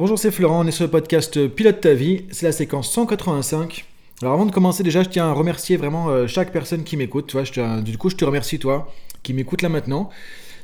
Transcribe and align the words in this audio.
Bonjour, 0.00 0.18
c'est 0.18 0.30
Florent, 0.30 0.64
on 0.64 0.66
est 0.66 0.70
sur 0.70 0.84
le 0.86 0.90
podcast 0.90 1.46
Pilote 1.48 1.82
ta 1.82 1.92
vie, 1.92 2.24
c'est 2.30 2.46
la 2.46 2.52
séquence 2.52 2.90
185. 2.90 3.84
Alors 4.22 4.32
avant 4.32 4.46
de 4.46 4.50
commencer 4.50 4.82
déjà, 4.82 5.02
je 5.02 5.10
tiens 5.10 5.26
à 5.26 5.32
remercier 5.34 5.76
vraiment 5.76 6.08
euh, 6.08 6.26
chaque 6.26 6.52
personne 6.52 6.84
qui 6.84 6.96
m'écoute, 6.96 7.26
tu 7.26 7.60
du 7.82 7.98
coup 7.98 8.08
je 8.08 8.16
te 8.16 8.24
remercie 8.24 8.58
toi 8.58 8.90
qui 9.22 9.34
m'écoute 9.34 9.60
là 9.60 9.68
maintenant. 9.68 10.08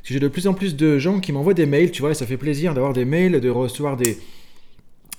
J'ai 0.05 0.21
de 0.21 0.29
plus 0.29 0.47
en 0.47 0.55
plus 0.55 0.75
de 0.75 0.99
gens 0.99 1.21
qui 1.21 1.33
m'envoient 1.33 1.53
des 1.53 1.67
mails, 1.67 1.91
tu 1.91 2.01
vois, 2.01 2.13
et 2.13 2.15
ça 2.15 2.25
fait 2.25 2.39
plaisir 2.39 2.73
d'avoir 2.73 2.95
des 2.95 3.05
mails, 3.05 3.43
de 3.43 3.51
recevoir 3.51 3.99
des 3.99 4.17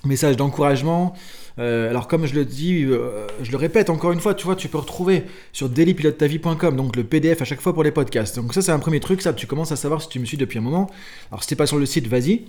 messages 0.04 0.36
d'encouragement. 0.36 1.14
Euh, 1.60 1.88
alors 1.88 2.08
comme 2.08 2.26
je 2.26 2.34
le 2.34 2.44
dis, 2.44 2.82
euh, 2.82 3.28
je 3.40 3.52
le 3.52 3.56
répète 3.56 3.88
encore 3.88 4.10
une 4.10 4.20
fois, 4.20 4.34
tu 4.34 4.46
vois, 4.46 4.56
tu 4.56 4.66
peux 4.66 4.78
retrouver 4.78 5.26
sur 5.52 5.68
dailypilotetavie.com, 5.68 6.74
donc 6.74 6.96
le 6.96 7.04
PDF 7.04 7.40
à 7.40 7.44
chaque 7.44 7.60
fois 7.60 7.72
pour 7.72 7.84
les 7.84 7.92
podcasts. 7.92 8.34
Donc 8.34 8.52
ça 8.52 8.62
c'est 8.62 8.72
un 8.72 8.80
premier 8.80 8.98
truc, 8.98 9.22
ça 9.22 9.32
tu 9.32 9.46
commences 9.46 9.70
à 9.70 9.76
savoir 9.76 10.02
si 10.02 10.08
tu 10.08 10.18
me 10.18 10.24
suis 10.24 10.36
depuis 10.36 10.58
un 10.58 10.62
moment. 10.62 10.90
Alors 11.30 11.44
si 11.44 11.50
t'es 11.50 11.56
pas 11.56 11.68
sur 11.68 11.78
le 11.78 11.86
site, 11.86 12.08
vas-y. 12.08 12.46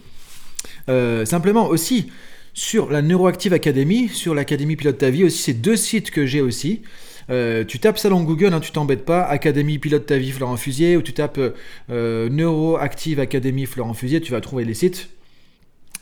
Euh, 0.89 1.25
simplement 1.25 1.67
aussi, 1.67 2.11
sur 2.53 2.89
la 2.89 3.01
Neuroactive 3.01 3.53
Academy, 3.53 4.09
sur 4.09 4.33
l'Académie 4.33 4.75
Pilote 4.75 4.97
ta 4.97 5.09
vie 5.09 5.23
aussi, 5.23 5.37
c'est 5.37 5.53
deux 5.53 5.75
sites 5.75 6.11
que 6.11 6.25
j'ai 6.25 6.41
aussi. 6.41 6.81
Euh, 7.29 7.63
tu 7.63 7.79
tapes 7.79 7.99
ça 7.99 8.09
dans 8.09 8.23
Google, 8.23 8.53
hein, 8.53 8.59
tu 8.59 8.71
t'embêtes 8.71 9.05
pas, 9.05 9.23
Académie 9.23 9.77
Pilote 9.77 10.07
ta 10.07 10.17
vie 10.17 10.31
Florent 10.31 10.57
Fusier, 10.57 10.97
ou 10.97 11.01
tu 11.01 11.13
tapes 11.13 11.39
euh, 11.91 12.29
Neuroactive 12.29 13.19
Academy 13.19 13.65
Florent 13.65 13.93
Fusier, 13.93 14.19
tu 14.19 14.31
vas 14.31 14.41
trouver 14.41 14.65
les 14.65 14.73
sites. 14.73 15.09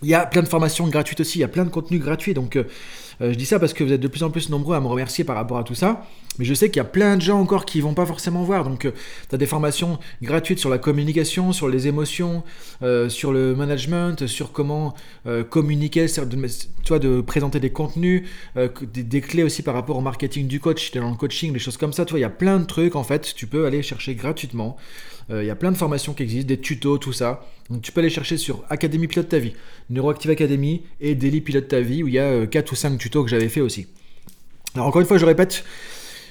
Il 0.03 0.09
y 0.09 0.13
a 0.13 0.25
plein 0.25 0.43
de 0.43 0.47
formations 0.47 0.87
gratuites 0.87 1.21
aussi, 1.21 1.39
il 1.39 1.41
y 1.41 1.45
a 1.45 1.47
plein 1.47 1.65
de 1.65 1.69
contenus 1.69 2.01
gratuits, 2.01 2.35
donc 2.35 2.55
euh, 3.21 3.31
je 3.31 3.37
dis 3.37 3.45
ça 3.45 3.59
parce 3.59 3.73
que 3.73 3.83
vous 3.83 3.91
êtes 3.91 4.01
de 4.01 4.07
plus 4.07 4.23
en 4.23 4.29
plus 4.29 4.49
nombreux 4.49 4.75
à 4.75 4.79
me 4.79 4.87
remercier 4.87 5.23
par 5.23 5.35
rapport 5.35 5.57
à 5.57 5.63
tout 5.63 5.75
ça. 5.75 6.05
Mais 6.37 6.45
je 6.45 6.53
sais 6.53 6.69
qu'il 6.69 6.77
y 6.77 6.81
a 6.81 6.85
plein 6.85 7.15
de 7.15 7.21
gens 7.21 7.39
encore 7.39 7.65
qui 7.65 7.81
vont 7.81 7.95
pas 7.95 8.05
forcément 8.05 8.43
voir. 8.43 8.63
Donc, 8.63 8.85
euh, 8.85 8.91
tu 9.27 9.33
as 9.33 9.39
des 9.39 9.47
formations 9.47 9.97
gratuites 10.21 10.59
sur 10.59 10.69
la 10.69 10.77
communication, 10.77 11.51
sur 11.51 11.67
les 11.67 11.87
émotions, 11.87 12.43
euh, 12.83 13.09
sur 13.09 13.33
le 13.33 13.55
management, 13.55 14.27
sur 14.27 14.51
comment 14.51 14.93
communiquer, 15.49 16.05
de, 16.05 16.97
de 16.97 17.21
présenter 17.21 17.59
des 17.59 17.71
contenus, 17.71 18.23
des, 18.55 19.21
clés 19.21 19.43
aussi 19.43 19.63
par 19.63 19.73
rapport 19.73 19.97
au 19.97 20.01
marketing 20.01 20.47
du 20.47 20.59
coach, 20.59 20.91
dans 20.91 21.09
le 21.09 21.15
coaching, 21.15 21.53
des 21.53 21.59
choses 21.59 21.77
comme 21.77 21.93
ça. 21.93 22.05
Tu 22.05 22.15
il 22.15 22.19
y 22.19 22.23
a 22.23 22.29
plein 22.29 22.59
de 22.59 22.65
trucs 22.65 22.95
en 22.95 23.03
fait. 23.03 23.33
Tu 23.35 23.47
peux 23.47 23.65
aller 23.65 23.81
chercher 23.81 24.15
gratuitement. 24.15 24.77
Il 25.29 25.43
y 25.43 25.49
a 25.49 25.55
plein 25.55 25.71
de 25.71 25.77
formations 25.77 26.13
qui 26.13 26.23
existent, 26.23 26.47
des 26.47 26.59
tutos, 26.59 26.99
tout 26.99 27.13
ça. 27.13 27.41
Donc 27.69 27.81
tu 27.81 27.91
peux 27.91 27.99
aller 27.99 28.09
chercher 28.09 28.37
sur 28.37 28.63
Académie 28.69 29.07
Pilote 29.07 29.29
ta 29.29 29.39
vie, 29.39 29.53
Neuroactive 29.89 30.31
Academy 30.31 30.83
et 31.01 31.15
Daily 31.15 31.41
Pilote 31.41 31.67
ta 31.67 31.81
vie 31.81 32.03
où 32.03 32.07
il 32.07 32.13
y 32.13 32.19
a 32.19 32.45
4 32.45 32.71
ou 32.71 32.75
5 32.75 32.97
tutos 32.97 33.23
que 33.23 33.29
j'avais 33.29 33.49
fait 33.49 33.61
aussi. 33.61 33.87
Alors 34.75 34.87
encore 34.87 35.01
une 35.01 35.07
fois, 35.07 35.17
je 35.17 35.25
répète, 35.25 35.63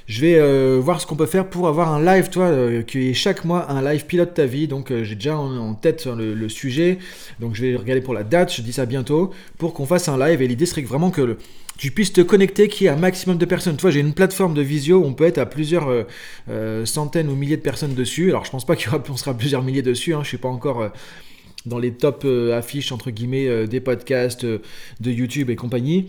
je 0.06 0.20
vais 0.20 0.36
euh, 0.36 0.78
voir 0.80 1.00
ce 1.00 1.06
qu'on 1.06 1.16
peut 1.16 1.26
faire 1.26 1.50
pour 1.50 1.66
avoir 1.66 1.92
un 1.92 2.00
live, 2.00 2.30
toi, 2.30 2.44
euh, 2.44 2.82
qui 2.82 3.10
est 3.10 3.14
chaque 3.14 3.44
mois 3.44 3.70
un 3.70 3.82
live 3.82 4.06
pilote 4.06 4.34
ta 4.34 4.46
vie. 4.46 4.68
Donc 4.68 4.92
euh, 4.92 5.02
j'ai 5.02 5.16
déjà 5.16 5.36
en, 5.36 5.74
tête 5.74 6.06
le, 6.06 6.48
sujet. 6.48 6.98
Donc 7.40 7.56
je 7.56 7.62
vais 7.62 7.76
regarder 7.76 8.00
pour 8.00 8.14
la 8.14 8.22
date, 8.22 8.54
je 8.54 8.62
dis 8.62 8.72
ça 8.72 8.86
bientôt, 8.86 9.32
pour 9.58 9.74
qu'on 9.74 9.84
fasse 9.86 10.08
un 10.08 10.16
live. 10.16 10.42
Et 10.42 10.46
l'idée 10.46 10.66
serait 10.66 10.82
vraiment 10.82 11.10
que 11.10 11.36
tu 11.76 11.90
puisses 11.90 12.12
te 12.12 12.20
connecter, 12.20 12.68
qu'il 12.68 12.84
y 12.84 12.86
ait 12.86 12.92
un 12.92 12.96
maximum 12.96 13.36
de 13.36 13.44
personnes. 13.46 13.76
Toi, 13.76 13.90
j'ai 13.90 14.00
une 14.00 14.14
plateforme 14.14 14.54
de 14.54 14.62
visio 14.62 14.98
où 14.98 15.04
on 15.04 15.12
peut 15.12 15.26
être 15.26 15.38
à 15.38 15.46
plusieurs 15.46 16.06
centaines 16.84 17.28
ou 17.28 17.34
milliers 17.34 17.56
de 17.56 17.62
personnes 17.62 17.94
dessus. 17.94 18.30
Alors 18.30 18.44
je 18.44 18.50
pense 18.52 18.64
pas 18.64 18.76
qu'on 19.06 19.16
sera 19.16 19.34
plusieurs 19.34 19.64
milliers 19.64 19.82
dessus. 19.82 20.14
Hein, 20.14 20.20
je 20.22 20.28
suis 20.28 20.38
pas 20.38 20.48
encore 20.48 20.88
dans 21.66 21.78
les 21.78 21.92
top 21.92 22.26
affiches 22.54 22.92
entre 22.92 23.10
guillemets 23.10 23.66
des 23.66 23.80
podcasts, 23.80 24.44
de 24.46 25.10
YouTube 25.10 25.50
et 25.50 25.56
compagnie. 25.56 26.06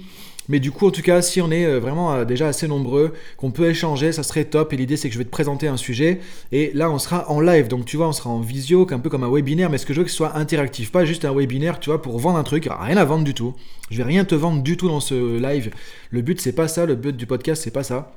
Mais 0.49 0.59
du 0.59 0.71
coup, 0.71 0.87
en 0.87 0.91
tout 0.91 1.01
cas, 1.01 1.21
si 1.21 1.41
on 1.41 1.51
est 1.51 1.65
euh, 1.65 1.79
vraiment 1.79 2.13
euh, 2.13 2.25
déjà 2.25 2.47
assez 2.47 2.67
nombreux, 2.67 3.13
qu'on 3.35 3.51
peut 3.51 3.69
échanger, 3.69 4.11
ça 4.11 4.23
serait 4.23 4.45
top. 4.45 4.71
Et 4.73 4.77
l'idée, 4.77 4.95
c'est 4.95 5.09
que 5.09 5.13
je 5.13 5.19
vais 5.19 5.25
te 5.25 5.29
présenter 5.29 5.67
un 5.67 5.77
sujet. 5.77 6.21
Et 6.51 6.71
là, 6.73 6.89
on 6.89 6.99
sera 6.99 7.29
en 7.29 7.41
live. 7.41 7.67
Donc, 7.67 7.85
tu 7.85 7.97
vois, 7.97 8.07
on 8.07 8.13
sera 8.13 8.29
en 8.29 8.39
visio, 8.39 8.87
un 8.91 8.99
peu 8.99 9.09
comme 9.09 9.23
un 9.23 9.29
webinaire. 9.29 9.69
Mais 9.69 9.77
ce 9.77 9.85
que 9.85 9.93
je 9.93 9.99
veux 9.99 10.05
que 10.05 10.11
ce 10.11 10.17
soit 10.17 10.37
interactif. 10.37 10.91
Pas 10.91 11.05
juste 11.05 11.25
un 11.25 11.33
webinaire, 11.33 11.79
tu 11.79 11.89
vois, 11.89 12.01
pour 12.01 12.17
vendre 12.19 12.37
un 12.37 12.43
truc. 12.43 12.69
Rien 12.69 12.97
à 12.97 13.05
vendre 13.05 13.25
du 13.25 13.33
tout. 13.33 13.55
Je 13.91 13.97
vais 13.97 14.03
rien 14.03 14.23
te 14.23 14.35
vendre 14.35 14.63
du 14.63 14.77
tout 14.77 14.87
dans 14.87 15.01
ce 15.01 15.37
live. 15.37 15.71
Le 16.11 16.21
but, 16.21 16.39
c'est 16.39 16.53
pas 16.53 16.67
ça. 16.67 16.85
Le 16.85 16.95
but 16.95 17.15
du 17.15 17.25
podcast, 17.25 17.63
c'est 17.63 17.71
pas 17.71 17.83
ça. 17.83 18.13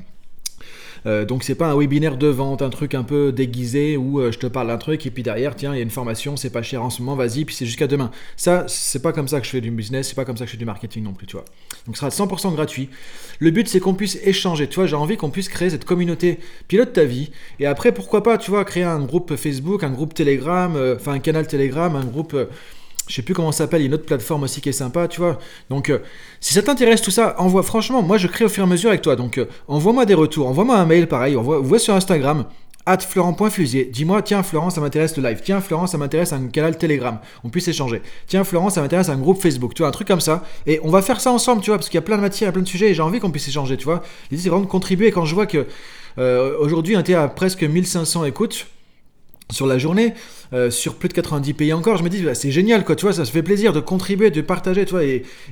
Euh, 1.06 1.24
donc 1.24 1.44
c'est 1.44 1.54
pas 1.54 1.68
un 1.68 1.76
webinaire 1.76 2.16
de 2.16 2.26
vente, 2.26 2.62
un 2.62 2.70
truc 2.70 2.94
un 2.94 3.02
peu 3.02 3.32
déguisé 3.32 3.96
où 3.96 4.20
euh, 4.20 4.32
je 4.32 4.38
te 4.38 4.46
parle 4.46 4.68
d'un 4.68 4.78
truc 4.78 5.06
et 5.06 5.10
puis 5.10 5.22
derrière, 5.22 5.56
tiens, 5.56 5.72
il 5.74 5.76
y 5.76 5.80
a 5.80 5.82
une 5.82 5.90
formation, 5.90 6.36
c'est 6.36 6.50
pas 6.50 6.62
cher 6.62 6.82
en 6.82 6.90
ce 6.90 7.02
moment, 7.02 7.16
vas-y, 7.16 7.44
puis 7.44 7.54
c'est 7.54 7.66
jusqu'à 7.66 7.86
demain. 7.86 8.10
Ça, 8.36 8.64
c'est 8.68 9.02
pas 9.02 9.12
comme 9.12 9.28
ça 9.28 9.40
que 9.40 9.46
je 9.46 9.50
fais 9.50 9.60
du 9.60 9.70
business, 9.70 10.08
c'est 10.08 10.14
pas 10.14 10.24
comme 10.24 10.36
ça 10.36 10.44
que 10.44 10.48
je 10.48 10.52
fais 10.52 10.58
du 10.58 10.64
marketing 10.64 11.04
non 11.04 11.12
plus, 11.12 11.26
tu 11.26 11.36
vois. 11.36 11.44
Donc 11.86 11.96
ce 11.96 12.08
sera 12.08 12.26
100% 12.26 12.54
gratuit. 12.54 12.88
Le 13.38 13.50
but, 13.50 13.68
c'est 13.68 13.80
qu'on 13.80 13.94
puisse 13.94 14.18
échanger, 14.24 14.68
tu 14.68 14.76
vois, 14.76 14.86
j'ai 14.86 14.96
envie 14.96 15.16
qu'on 15.16 15.30
puisse 15.30 15.48
créer 15.48 15.70
cette 15.70 15.84
communauté 15.84 16.38
pilote 16.68 16.92
ta 16.92 17.04
vie. 17.04 17.30
Et 17.58 17.66
après, 17.66 17.92
pourquoi 17.92 18.22
pas, 18.22 18.38
tu 18.38 18.50
vois, 18.50 18.64
créer 18.64 18.84
un 18.84 19.00
groupe 19.00 19.36
Facebook, 19.36 19.82
un 19.84 19.90
groupe 19.90 20.14
Telegram, 20.14 20.74
euh, 20.76 20.96
enfin 20.96 21.12
un 21.12 21.20
canal 21.20 21.46
Telegram, 21.46 21.94
un 21.96 22.04
groupe 22.04 22.36
je 23.08 23.14
sais 23.14 23.22
plus 23.22 23.34
comment 23.34 23.50
ça 23.52 23.64
s'appelle, 23.64 23.80
il 23.80 23.84
y 23.84 23.86
a 23.86 23.88
une 23.88 23.94
autre 23.94 24.06
plateforme 24.06 24.44
aussi 24.44 24.60
qui 24.60 24.68
est 24.68 24.72
sympa, 24.72 25.08
tu 25.08 25.20
vois. 25.20 25.38
Donc, 25.68 25.90
euh, 25.90 25.98
si 26.40 26.54
ça 26.54 26.62
t'intéresse 26.62 27.02
tout 27.02 27.10
ça, 27.10 27.34
envoie, 27.38 27.62
franchement, 27.62 28.02
moi 28.02 28.18
je 28.18 28.28
crée 28.28 28.44
au 28.44 28.48
fur 28.48 28.62
et 28.62 28.66
à 28.66 28.70
mesure 28.70 28.90
avec 28.90 29.02
toi. 29.02 29.16
Donc, 29.16 29.38
euh, 29.38 29.46
envoie-moi 29.66 30.06
des 30.06 30.14
retours, 30.14 30.46
envoie-moi 30.46 30.76
un 30.76 30.86
mail 30.86 31.08
pareil, 31.08 31.36
envoie, 31.36 31.58
vois 31.58 31.78
sur 31.78 31.94
Instagram, 31.94 32.44
at 32.86 32.98
florent.fusier. 32.98 33.86
Dis-moi, 33.86 34.22
tiens 34.22 34.42
Florent, 34.42 34.70
ça 34.70 34.80
m'intéresse 34.80 35.16
le 35.16 35.22
live. 35.22 35.40
Tiens 35.42 35.60
Florent, 35.60 35.86
ça 35.86 35.98
m'intéresse 35.98 36.32
un 36.32 36.46
canal 36.48 36.78
Telegram. 36.78 37.18
On 37.44 37.50
puisse 37.50 37.68
échanger. 37.68 38.02
Tiens 38.26 38.44
Florent, 38.44 38.70
ça 38.70 38.80
m'intéresse 38.80 39.08
un 39.08 39.18
groupe 39.18 39.40
Facebook. 39.40 39.74
Tu 39.74 39.82
vois, 39.82 39.88
un 39.88 39.92
truc 39.92 40.08
comme 40.08 40.20
ça. 40.20 40.44
Et 40.66 40.80
on 40.82 40.90
va 40.90 41.02
faire 41.02 41.20
ça 41.20 41.30
ensemble, 41.30 41.62
tu 41.62 41.70
vois, 41.70 41.78
parce 41.78 41.88
qu'il 41.88 41.96
y 41.96 42.02
a 42.02 42.02
plein 42.02 42.16
de 42.16 42.22
matières, 42.22 42.52
plein 42.52 42.62
de 42.62 42.68
sujets 42.68 42.90
et 42.90 42.94
j'ai 42.94 43.02
envie 43.02 43.20
qu'on 43.20 43.30
puisse 43.30 43.48
échanger, 43.48 43.76
tu 43.76 43.84
vois. 43.84 44.02
L'idée, 44.30 44.42
c'est 44.42 44.48
vraiment 44.48 44.64
de 44.64 44.70
contribuer. 44.70 45.10
Quand 45.12 45.24
je 45.24 45.34
vois 45.34 45.46
que 45.46 45.66
euh, 46.18 46.56
aujourd'hui, 46.58 46.96
on 46.96 47.00
était 47.00 47.14
à 47.14 47.28
presque 47.28 47.62
1500 47.62 48.24
écoutes 48.24 48.66
sur 49.50 49.66
la 49.66 49.78
journée, 49.78 50.14
euh, 50.52 50.70
sur 50.70 50.94
plus 50.94 51.08
de 51.08 51.14
90 51.14 51.54
pays 51.54 51.72
encore, 51.72 51.96
je 51.96 52.02
me 52.02 52.08
dis, 52.08 52.22
bah, 52.22 52.34
c'est 52.34 52.50
génial, 52.50 52.84
quoi, 52.84 52.96
tu 52.96 53.04
vois, 53.04 53.12
ça 53.12 53.24
se 53.24 53.30
fait 53.30 53.42
plaisir 53.42 53.72
de 53.72 53.80
contribuer, 53.80 54.30
de 54.30 54.40
partager, 54.40 54.84
tu 54.84 54.94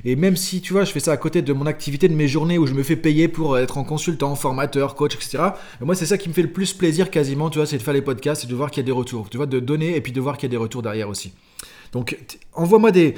et, 0.05 0.15
même 0.15 0.35
si, 0.35 0.61
tu 0.61 0.73
vois, 0.73 0.83
je 0.83 0.91
fais 0.91 0.99
ça 0.99 1.11
à 1.11 1.17
côté 1.17 1.41
de 1.41 1.53
mon 1.53 1.65
activité, 1.65 2.07
de 2.07 2.15
mes 2.15 2.27
journées 2.27 2.57
où 2.57 2.67
je 2.67 2.73
me 2.73 2.83
fais 2.83 2.95
payer 2.95 3.27
pour 3.27 3.57
être 3.57 3.77
en 3.77 3.83
consultant, 3.83 4.35
formateur, 4.35 4.95
coach, 4.95 5.15
etc., 5.15 5.39
moi, 5.81 5.95
c'est 5.95 6.05
ça 6.05 6.17
qui 6.17 6.29
me 6.29 6.33
fait 6.33 6.41
le 6.41 6.51
plus 6.51 6.73
plaisir 6.73 7.11
quasiment, 7.11 7.49
tu 7.49 7.59
vois, 7.59 7.65
c'est 7.65 7.77
de 7.77 7.83
faire 7.83 7.93
les 7.93 8.01
podcasts 8.01 8.43
et 8.43 8.47
de 8.47 8.55
voir 8.55 8.71
qu'il 8.71 8.81
y 8.81 8.85
a 8.85 8.87
des 8.87 8.91
retours, 8.91 9.29
tu 9.29 9.37
vois, 9.37 9.45
de 9.45 9.59
donner 9.59 9.95
et 9.95 10.01
puis 10.01 10.11
de 10.11 10.21
voir 10.21 10.37
qu'il 10.37 10.49
y 10.49 10.51
a 10.51 10.55
des 10.55 10.57
retours 10.57 10.81
derrière 10.81 11.09
aussi. 11.09 11.33
Donc, 11.91 12.17
envoie-moi 12.53 12.91
des, 12.91 13.15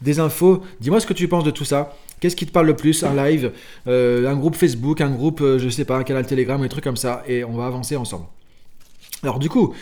des 0.00 0.20
infos, 0.20 0.62
dis-moi 0.80 1.00
ce 1.00 1.06
que 1.06 1.12
tu 1.12 1.28
penses 1.28 1.44
de 1.44 1.50
tout 1.50 1.64
ça. 1.64 1.96
Qu'est-ce 2.20 2.36
qui 2.36 2.46
te 2.46 2.52
parle 2.52 2.66
le 2.66 2.76
plus 2.76 3.02
Un 3.02 3.14
live, 3.14 3.52
euh, 3.86 4.30
un 4.30 4.36
groupe 4.36 4.56
Facebook, 4.56 5.00
un 5.00 5.10
groupe, 5.10 5.40
euh, 5.40 5.58
je 5.58 5.68
sais 5.68 5.84
pas, 5.84 5.96
un 5.96 6.04
canal 6.04 6.26
Telegram, 6.26 6.60
des 6.60 6.68
trucs 6.68 6.84
comme 6.84 6.96
ça, 6.96 7.22
et 7.26 7.44
on 7.44 7.52
va 7.52 7.66
avancer 7.66 7.96
ensemble. 7.96 8.26
Alors 9.22 9.38
du 9.38 9.48
coup, 9.48 9.74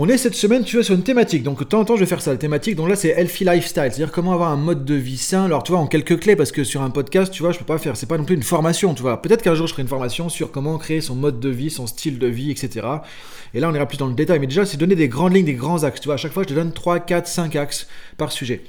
on 0.00 0.08
est 0.08 0.16
cette 0.16 0.36
semaine, 0.36 0.62
tu 0.62 0.76
vois, 0.76 0.84
sur 0.84 0.94
une 0.94 1.02
thématique. 1.02 1.42
Donc, 1.42 1.58
de 1.58 1.64
temps 1.64 1.80
en 1.80 1.84
temps, 1.84 1.96
je 1.96 2.00
vais 2.00 2.06
faire 2.06 2.22
ça. 2.22 2.30
La 2.30 2.36
thématique, 2.36 2.76
donc 2.76 2.88
là, 2.88 2.94
c'est 2.94 3.08
healthy 3.08 3.42
lifestyle. 3.44 3.82
C'est-à-dire 3.82 4.12
comment 4.12 4.32
avoir 4.32 4.52
un 4.52 4.56
mode 4.56 4.84
de 4.84 4.94
vie 4.94 5.16
sain. 5.16 5.46
Alors, 5.46 5.64
tu 5.64 5.72
vois, 5.72 5.80
en 5.80 5.88
quelques 5.88 6.20
clés, 6.20 6.36
parce 6.36 6.52
que 6.52 6.62
sur 6.62 6.82
un 6.82 6.90
podcast, 6.90 7.32
tu 7.32 7.42
vois, 7.42 7.50
je 7.50 7.58
peux 7.58 7.64
pas 7.64 7.78
faire. 7.78 7.96
C'est 7.96 8.06
pas 8.06 8.16
non 8.16 8.22
plus 8.22 8.36
une 8.36 8.44
formation, 8.44 8.94
tu 8.94 9.02
vois. 9.02 9.20
Peut-être 9.20 9.42
qu'un 9.42 9.56
jour, 9.56 9.66
je 9.66 9.72
ferai 9.72 9.82
une 9.82 9.88
formation 9.88 10.28
sur 10.28 10.52
comment 10.52 10.78
créer 10.78 11.00
son 11.00 11.16
mode 11.16 11.40
de 11.40 11.48
vie, 11.48 11.68
son 11.68 11.88
style 11.88 12.20
de 12.20 12.28
vie, 12.28 12.52
etc. 12.52 12.86
Et 13.54 13.58
là, 13.58 13.68
on 13.68 13.74
ira 13.74 13.86
plus 13.86 13.98
dans 13.98 14.06
le 14.06 14.14
détail. 14.14 14.38
Mais 14.38 14.46
déjà, 14.46 14.64
c'est 14.64 14.76
donner 14.76 14.94
des 14.94 15.08
grandes 15.08 15.34
lignes, 15.34 15.46
des 15.46 15.54
grands 15.54 15.82
axes. 15.82 16.00
Tu 16.00 16.06
vois, 16.06 16.14
à 16.14 16.18
chaque 16.18 16.32
fois, 16.32 16.44
je 16.44 16.50
te 16.50 16.54
donne 16.54 16.70
3, 16.70 17.00
4, 17.00 17.26
5 17.26 17.56
axes 17.56 17.88
par 18.16 18.30
sujet. 18.30 18.62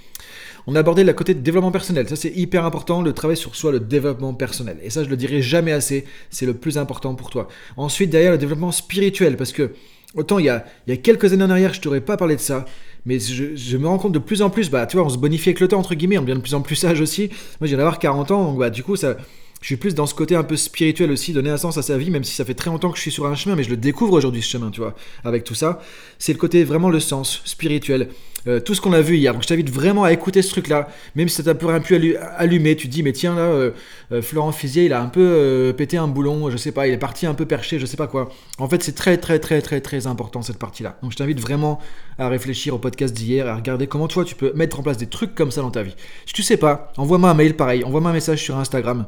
On 0.66 0.75
a 0.75 0.79
abordé 0.79 1.03
la 1.03 1.13
côté 1.13 1.35
développement 1.35 1.72
personnel. 1.72 2.09
Ça, 2.09 2.16
c'est 2.16 2.35
hyper 2.35 2.66
important, 2.66 3.03
le 3.03 3.13
travail 3.13 3.38
sur 3.38 3.56
soi, 3.56 3.72
le 3.72 3.79
développement 3.79 4.34
personnel. 4.34 4.78
Et 4.81 4.90
ça, 4.90 5.03
je 5.03 5.09
le 5.09 5.16
dirai 5.16 5.44
jamais 5.44 5.73
assez. 5.73 6.06
C'est 6.31 6.47
le 6.47 6.56
plus 6.56 6.79
important 6.79 7.13
pour 7.13 7.29
toi. 7.29 7.47
Ensuite, 7.78 8.09
derrière, 8.09 8.31
le 8.31 8.40
développement 8.40 8.72
spirituel. 8.72 9.38
Parce 9.38 9.51
que 9.51 9.73
Autant 10.16 10.40
il 10.40 10.46
y 10.46 10.50
a, 10.50 10.66
il 10.88 10.90
y 10.90 10.94
a 10.94 10.97
quelques 10.97 11.34
années 11.34 11.44
en 11.44 11.50
arrière, 11.52 11.74
je 11.74 11.81
t'aurais 11.81 12.02
pas 12.02 12.18
parlé 12.18 12.36
de 12.36 12.42
ça, 12.42 12.66
mais 13.06 13.20
je, 13.20 13.78
me 13.78 13.88
rends 13.88 14.00
compte 14.00 14.12
de 14.12 14.20
plus 14.20 14.42
en 14.42 14.50
plus, 14.50 14.72
bah 14.72 14.88
tu 14.88 14.97
vois, 14.97 15.06
on 15.06 15.09
se 15.09 15.18
bonifie 15.18 15.50
avec 15.50 15.59
le 15.59 15.68
temps, 15.68 15.78
entre 15.78 15.94
guillemets, 15.94 16.18
on 16.18 16.24
devient 16.24 16.36
de 16.36 16.42
plus 16.42 16.56
en 16.56 16.62
plus 16.62 16.75
sage 16.75 17.00
aussi. 17.00 17.30
Moi, 17.59 17.68
j'ai 17.68 17.78
d'avoir 17.78 18.00
40 18.00 18.31
ans, 18.31 18.44
donc 18.46 18.59
bah 18.59 18.72
du 18.72 18.84
coup, 18.84 18.96
ça, 18.96 19.18
je 19.62 19.68
suis 19.68 19.78
plus 19.78 19.94
dans 19.94 20.06
ce 20.06 20.16
côté 20.16 20.36
un 20.36 20.44
peu 20.44 20.56
spirituel 20.56 21.12
aussi, 21.12 21.34
donner 21.34 21.50
un 21.50 21.58
sens 21.58 21.78
à 21.78 21.81
sa 21.81 21.97
vie, 21.97 22.09
même 22.09 22.24
si 22.24 22.34
ça 22.34 22.46
fait 22.46 22.53
très 22.53 22.70
longtemps 22.70 22.92
que 22.92 22.97
je 22.97 23.02
suis 23.02 23.12
sur 23.12 23.25
un 23.25 23.36
chemin, 23.36 23.56
mais 23.56 23.64
je 23.64 23.70
le 23.70 23.78
découvre 23.78 24.14
aujourd'hui 24.14 24.42
ce 24.42 24.50
chemin, 24.50 24.72
tu 24.72 24.80
vois, 24.80 24.96
avec 25.24 25.44
tout 25.44 25.56
ça. 25.56 25.81
C'est 26.18 26.34
le 26.34 26.40
côté 26.40 26.64
vraiment 26.64 26.90
le 26.90 27.00
sens 27.00 27.42
spirituel. 27.46 28.09
Euh, 28.47 28.59
tout 28.59 28.74
ce 28.74 28.81
qu'on 28.81 28.94
a 28.94 29.02
vu 29.02 29.18
hier. 29.18 29.34
Donc 29.34 29.44
je 29.44 29.47
t'invite 29.47 29.70
vraiment 29.70 30.03
à 30.03 30.14
écouter 30.14 30.42
ce 30.42 30.50
truc-là, 30.50 30.88
même 31.16 31.28
si 31.28 31.36
ça 31.36 31.44
t'a 31.44 31.52
un 31.52 31.80
peu 31.81 32.17
allumé. 32.38 32.76
Tu 32.76 32.88
te 32.88 32.94
dis, 32.94 33.03
mais 33.03 33.11
tiens, 33.11 33.35
là, 33.35 33.41
euh, 33.41 33.72
euh, 34.11 34.22
Florent 34.22 34.52
Fizier, 34.52 34.85
il 34.85 34.94
a 34.94 35.02
un 35.02 35.08
peu 35.08 35.73
pété 35.78 35.97
un 35.97 36.08
boulon, 36.08 36.50
je 36.50 36.58
sais 36.58 36.72
pas, 36.72 36.88
il 36.88 36.94
est 36.94 36.97
parti 36.97 37.26
un 37.26 37.34
peu 37.34 37.46
perché, 37.46 37.79
je 37.79 37.85
sais 37.85 37.97
pas 37.97 38.08
quoi. 38.08 38.29
En 38.58 38.70
fait, 38.70 38.82
c'est 38.84 38.96
très, 38.96 39.17
très, 39.17 39.40
très, 39.40 39.61
très, 39.61 39.82
très 39.82 40.08
important 40.08 40.41
cette 40.41 40.58
partie-là. 40.58 40.97
Donc 41.03 41.11
je 41.11 41.17
t'invite 41.17 41.40
vraiment 41.40 41.79
à 42.17 42.29
réfléchir 42.29 42.73
au 42.73 42.79
podcast 42.79 43.14
d'hier, 43.14 43.47
à 43.47 43.56
regarder 43.56 43.88
comment 43.88 44.08
toi 44.08 44.23
tu 44.23 44.35
peux 44.35 44.53
mettre 44.56 44.79
en 44.79 44.84
place 44.84 44.97
des 44.97 45.08
trucs 45.08 45.35
comme 45.35 45.52
ça 45.52 45.61
dans 45.61 45.72
ta 45.72 45.84
vie. 45.84 45.96
Si 46.26 46.34
tu 46.34 46.44
sais 46.44 46.58
pas, 46.58 46.91
envoie-moi 46.97 47.29
un 47.29 47.34
mail 47.34 47.56
pareil, 47.56 47.84
envoie-moi 47.84 48.11
un 48.11 48.14
message 48.14 48.41
sur 48.41 48.58
Instagram. 48.58 49.06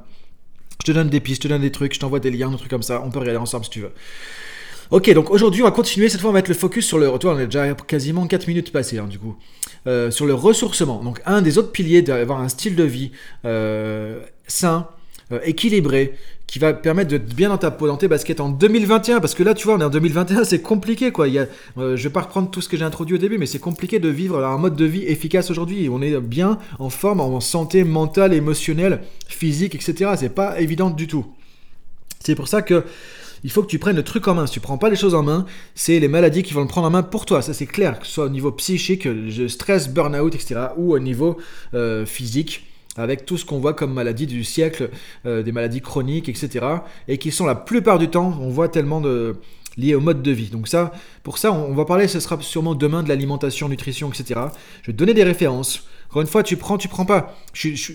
Je 0.81 0.85
te 0.85 0.91
donne 0.93 1.09
des 1.09 1.19
pistes, 1.19 1.43
je 1.43 1.47
te 1.47 1.53
donne 1.53 1.61
des 1.61 1.71
trucs, 1.71 1.93
je 1.93 1.99
t'envoie 1.99 2.19
des 2.19 2.31
liens, 2.31 2.49
des 2.49 2.57
trucs 2.57 2.71
comme 2.71 2.81
ça. 2.81 3.03
On 3.05 3.11
peut 3.11 3.19
regarder 3.19 3.37
ensemble 3.37 3.65
si 3.65 3.69
tu 3.69 3.81
veux. 3.81 3.91
Ok, 4.89 5.13
donc 5.13 5.29
aujourd'hui, 5.29 5.61
on 5.61 5.65
va 5.65 5.71
continuer. 5.71 6.09
Cette 6.09 6.21
fois, 6.21 6.31
on 6.31 6.33
va 6.33 6.39
mettre 6.39 6.49
le 6.49 6.55
focus 6.55 6.87
sur 6.87 6.97
le. 6.97 7.07
on 7.07 7.39
est 7.39 7.45
déjà 7.45 7.71
quasiment 7.75 8.25
4 8.25 8.47
minutes 8.47 8.71
passées, 8.71 8.97
hein, 8.97 9.05
du 9.07 9.19
coup. 9.19 9.37
Euh, 9.85 10.09
sur 10.09 10.25
le 10.25 10.33
ressourcement. 10.33 11.03
Donc, 11.03 11.21
un 11.27 11.43
des 11.43 11.59
autres 11.59 11.71
piliers 11.71 12.01
d'avoir 12.01 12.41
un 12.41 12.49
style 12.49 12.75
de 12.75 12.83
vie 12.83 13.11
euh, 13.45 14.23
sain, 14.47 14.87
euh, 15.31 15.39
équilibré, 15.43 16.13
qui 16.47 16.59
va 16.59 16.73
permettre 16.73 17.09
de 17.09 17.17
bien 17.17 17.49
dans 17.49 17.57
ta 17.57 17.71
peau, 17.71 17.87
dans 17.87 17.97
tes 17.97 18.07
baskets 18.07 18.39
en 18.39 18.49
2021. 18.49 19.19
Parce 19.19 19.33
que 19.33 19.43
là, 19.43 19.53
tu 19.53 19.65
vois, 19.65 19.75
on 19.75 19.79
est 19.79 19.85
en 19.85 19.89
2021, 19.89 20.43
c'est 20.43 20.61
compliqué 20.61 21.11
quoi. 21.11 21.27
Il 21.27 21.33
y 21.33 21.39
a, 21.39 21.47
euh, 21.77 21.95
je 21.95 22.03
vais 22.03 22.09
pas 22.09 22.21
reprendre 22.21 22.49
tout 22.49 22.61
ce 22.61 22.69
que 22.69 22.77
j'ai 22.77 22.83
introduit 22.83 23.15
au 23.15 23.19
début, 23.19 23.37
mais 23.37 23.45
c'est 23.45 23.59
compliqué 23.59 23.99
de 23.99 24.09
vivre 24.09 24.43
un 24.43 24.57
mode 24.57 24.75
de 24.75 24.85
vie 24.85 25.03
efficace 25.03 25.49
aujourd'hui. 25.51 25.89
On 25.89 26.01
est 26.01 26.19
bien 26.19 26.59
en 26.79 26.89
forme, 26.89 27.21
en 27.21 27.39
santé 27.39 27.83
mentale, 27.83 28.33
émotionnelle, 28.33 29.01
physique, 29.27 29.75
etc. 29.75 30.11
C'est 30.17 30.35
pas 30.35 30.59
évident 30.59 30.89
du 30.89 31.07
tout. 31.07 31.25
C'est 32.19 32.35
pour 32.35 32.47
ça 32.47 32.61
que 32.61 32.83
il 33.43 33.51
faut 33.51 33.63
que 33.63 33.67
tu 33.67 33.79
prennes 33.79 33.95
le 33.95 34.03
truc 34.03 34.27
en 34.27 34.35
main. 34.35 34.45
Si 34.45 34.53
tu 34.53 34.59
prends 34.59 34.77
pas 34.77 34.89
les 34.89 34.95
choses 34.95 35.15
en 35.15 35.23
main, 35.23 35.45
c'est 35.73 35.99
les 35.99 36.07
maladies 36.07 36.43
qui 36.43 36.53
vont 36.53 36.61
le 36.61 36.67
prendre 36.67 36.87
en 36.87 36.91
main 36.91 37.03
pour 37.03 37.25
toi. 37.25 37.41
Ça, 37.41 37.53
c'est 37.53 37.65
clair, 37.65 37.99
que 37.99 38.05
ce 38.05 38.13
soit 38.13 38.25
au 38.25 38.29
niveau 38.29 38.51
psychique, 38.51 39.07
stress, 39.47 39.89
burn-out, 39.89 40.35
etc., 40.35 40.67
ou 40.77 40.93
au 40.93 40.99
niveau 40.99 41.37
euh, 41.73 42.05
physique 42.05 42.67
avec 42.97 43.25
tout 43.25 43.37
ce 43.37 43.45
qu'on 43.45 43.59
voit 43.59 43.73
comme 43.73 43.93
maladies 43.93 44.27
du 44.27 44.43
siècle, 44.43 44.89
euh, 45.25 45.43
des 45.43 45.51
maladies 45.51 45.81
chroniques, 45.81 46.29
etc. 46.29 46.65
Et 47.07 47.17
qui 47.17 47.31
sont 47.31 47.45
la 47.45 47.55
plupart 47.55 47.99
du 47.99 48.09
temps, 48.09 48.37
on 48.41 48.49
voit 48.49 48.69
tellement 48.69 49.01
liées 49.77 49.95
au 49.95 50.01
mode 50.01 50.21
de 50.21 50.31
vie. 50.31 50.49
Donc 50.49 50.67
ça, 50.67 50.91
pour 51.23 51.37
ça, 51.37 51.51
on 51.51 51.73
va 51.73 51.85
parler, 51.85 52.07
ce 52.07 52.19
sera 52.19 52.37
sûrement 52.41 52.75
demain 52.75 53.03
de 53.03 53.09
l'alimentation, 53.09 53.69
nutrition, 53.69 54.09
etc. 54.09 54.41
Je 54.81 54.91
vais 54.91 54.97
donner 54.97 55.13
des 55.13 55.23
références. 55.23 55.87
Encore 56.11 56.23
une 56.23 56.27
fois, 56.27 56.43
tu 56.43 56.57
prends, 56.57 56.77
tu 56.77 56.89
prends 56.89 57.05
pas. 57.05 57.37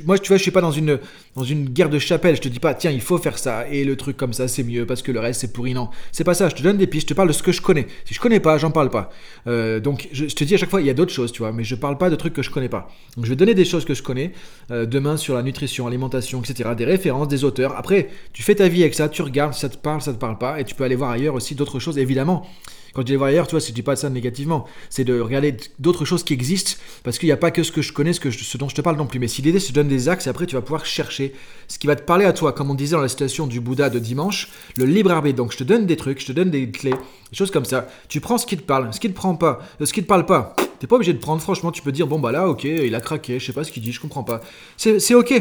moi, 0.07 0.19
tu 0.19 0.29
vois, 0.29 0.39
je 0.39 0.43
suis 0.43 0.51
pas 0.51 0.63
dans 0.63 0.71
une, 0.71 0.99
dans 1.35 1.45
une 1.45 1.69
guerre 1.69 1.91
de 1.91 1.99
chapelle. 1.99 2.35
Je 2.35 2.41
te 2.41 2.49
dis 2.49 2.61
pas, 2.61 2.73
tiens, 2.73 2.91
il 2.91 3.03
faut 3.03 3.19
faire 3.19 3.37
ça 3.37 3.69
et 3.69 3.85
le 3.85 3.95
truc 3.95 4.17
comme 4.17 4.33
ça, 4.33 4.49
c'est 4.49 4.63
mieux 4.63 4.87
parce 4.87 5.03
que 5.03 5.13
le 5.13 5.21
reste 5.21 5.43
c'est 5.43 5.53
pourri. 5.53 5.75
Non, 5.75 5.91
c'est 6.13 6.25
pas 6.25 6.33
ça. 6.33 6.49
Je 6.49 6.55
te 6.55 6.63
donne 6.63 6.79
des 6.79 6.87
pistes. 6.87 7.09
Je 7.09 7.13
te 7.13 7.15
parle 7.15 7.29
de 7.29 7.35
ce 7.35 7.43
que 7.43 7.53
je 7.53 7.61
connais. 7.61 7.87
Si 8.07 8.15
je 8.15 8.21
connais 8.21 8.41
pas, 8.41 8.57
j'en 8.57 8.71
parle 8.71 8.89
pas. 8.89 9.11
Euh, 9.47 9.81
donc, 9.81 10.09
je, 10.13 10.25
te 10.25 10.45
dis 10.45 10.55
à 10.55 10.57
chaque 10.57 10.71
fois, 10.71 10.81
il 10.81 10.87
y 10.87 10.91
a 10.91 10.95
d'autres 10.95 11.13
choses, 11.13 11.31
tu 11.31 11.41
vois, 11.41 11.53
mais 11.53 11.63
je 11.63 11.75
parle 11.75 11.99
pas 11.99 12.09
de 12.09 12.17
trucs 12.17 12.33
que 12.33 12.41
je 12.41 12.49
connais 12.49 12.71
pas. 12.71 12.89
Donc, 13.19 13.27
je 13.27 13.31
vais 13.31 13.37
donner 13.37 13.53
des 13.53 13.67
choses 13.67 13.85
que 13.85 13.93
je 13.93 14.03
connais 14.03 14.33
euh, 14.71 14.87
demain 14.87 15.19
sur 15.19 15.35
la 15.35 15.43
nutrition, 15.43 15.87
alimentation, 15.87 16.41
etc. 16.43 16.71
Des 16.75 16.87
références, 16.87 17.29
des 17.29 17.45
auteurs. 17.45 17.77
Après, 17.77 18.09
tu 18.33 18.43
fais 18.43 18.55
ta 18.55 18.69
vie 18.69 18.81
avec 18.81 18.95
ça. 18.95 19.11
Tu 19.11 19.21
regardes 19.21 19.53
ça 19.53 19.69
te 19.69 19.77
parle, 19.77 20.01
ça 20.01 20.15
te 20.15 20.19
parle 20.19 20.39
pas, 20.39 20.59
et 20.59 20.65
tu 20.65 20.75
peux 20.75 20.85
aller 20.85 20.97
voir 20.97 21.11
ailleurs 21.11 21.35
aussi 21.35 21.55
d'autres 21.55 21.81
choses, 21.81 21.99
évidemment. 21.99 22.47
Quand 22.97 23.03
je 23.03 23.15
dis 23.15 23.23
ailleurs, 23.23 23.47
tu 23.47 23.51
vois, 23.51 23.61
je 23.61 23.73
dis 23.73 23.83
pas 23.83 23.95
ça 23.95 24.09
négativement, 24.09 24.65
c'est 24.89 25.05
de 25.05 25.21
regarder 25.21 25.55
d'autres 25.79 26.07
choses 26.07 26.25
qui 26.25 26.33
existent, 26.33 26.81
parce 27.05 27.19
qu'il 27.19 27.27
n'y 27.27 27.33
a 27.33 27.37
pas 27.37 27.51
que 27.51 27.63
ce 27.63 27.71
que 27.71 27.83
je 27.83 27.93
connais, 27.93 28.15
ce, 28.15 28.21
que 28.21 28.31
ce 28.31 28.57
dont 28.57 28.71
je 28.71 28.75
te 28.75 28.81
parle 28.81 28.97
non 28.97 29.05
plus. 29.05 29.19
Mais 29.19 29.29
si 29.29 29.43
l'idée, 29.43 29.61
c'est 29.61 29.73
de 29.73 29.75
donner 29.75 29.91
des 29.91 30.09
axes, 30.09 30.27
après, 30.29 30.47
tu 30.47 30.55
vas 30.55 30.63
pouvoir 30.63 30.87
chercher 30.87 31.35
ce 31.69 31.79
qui 31.79 31.87
va 31.87 31.95
te 31.95 32.01
parler 32.01 32.25
à 32.25 32.33
toi, 32.33 32.55
comme 32.55 32.71
on 32.71 32.75
disait 32.75 32.97
dans 32.97 33.03
la 33.03 33.09
situation 33.09 33.47
du 33.47 33.61
Bouddha 33.61 33.91
de 33.91 33.99
dimanche, 33.99 34.49
le 34.79 34.87
libre 34.87 35.11
arbitre. 35.11 35.37
Donc, 35.37 35.53
je 35.53 35.59
te 35.59 35.65
donne 35.65 35.85
des 35.85 35.99
trucs, 35.99 36.23
je 36.23 36.27
te 36.29 36.33
donne 36.33 36.49
des 36.49 36.71
clés, 36.71 36.93
des 36.93 37.37
choses 37.37 37.51
comme 37.51 37.67
ça. 37.67 37.87
Tu 38.09 38.23
prends 38.23 38.39
ce 38.39 38.47
qui 38.47 38.57
te 38.57 38.63
parle, 38.63 38.91
ce 38.95 38.99
qui 38.99 39.11
te 39.11 39.15
prend 39.15 39.35
pas, 39.35 39.61
euh, 39.83 39.85
ce 39.85 39.93
qui 39.93 40.01
te 40.03 40.09
parle 40.09 40.25
pas. 40.25 40.57
T'es 40.81 40.87
pas 40.87 40.97
obligé 40.97 41.13
de 41.13 41.19
prendre, 41.19 41.43
franchement, 41.43 41.73
tu 41.73 41.83
peux 41.83 41.93
dire, 41.93 42.07
bon, 42.07 42.19
bah 42.19 42.33
là, 42.33 42.49
ok, 42.49 42.65
il 42.65 42.95
a 42.95 43.01
craqué, 43.01 43.39
je 43.39 43.45
sais 43.45 43.53
pas 43.53 43.65
ce 43.65 43.73
qu'il 43.73 43.83
dit, 43.83 43.93
je 43.93 44.01
comprends 44.01 44.25
pas. 44.25 44.41
C'est 44.79 45.15
ok. 45.15 45.35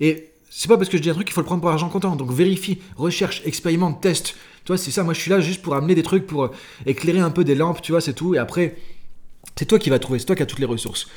Et 0.00 0.27
c'est 0.50 0.68
pas 0.68 0.76
parce 0.76 0.88
que 0.88 0.96
je 0.96 1.02
dis 1.02 1.10
un 1.10 1.14
truc 1.14 1.26
qu'il 1.26 1.34
faut 1.34 1.40
le 1.40 1.46
prendre 1.46 1.60
pour 1.60 1.70
argent 1.70 1.88
comptant. 1.88 2.16
Donc 2.16 2.32
vérifie, 2.32 2.78
recherche, 2.96 3.42
expérimente, 3.44 4.00
teste. 4.00 4.34
Tu 4.64 4.68
vois, 4.68 4.78
c'est 4.78 4.90
ça. 4.90 5.02
Moi, 5.02 5.14
je 5.14 5.20
suis 5.20 5.30
là 5.30 5.40
juste 5.40 5.62
pour 5.62 5.74
amener 5.74 5.94
des 5.94 6.02
trucs, 6.02 6.26
pour 6.26 6.44
euh, 6.44 6.50
éclairer 6.86 7.20
un 7.20 7.30
peu 7.30 7.44
des 7.44 7.54
lampes, 7.54 7.80
tu 7.82 7.92
vois, 7.92 8.00
c'est 8.00 8.12
tout. 8.12 8.34
Et 8.34 8.38
après, 8.38 8.76
c'est 9.56 9.66
toi 9.66 9.78
qui 9.78 9.90
vas 9.90 9.98
trouver, 9.98 10.18
c'est 10.18 10.26
toi 10.26 10.36
qui 10.36 10.42
as 10.42 10.46
toutes 10.46 10.58
les 10.58 10.66
ressources. 10.66 11.08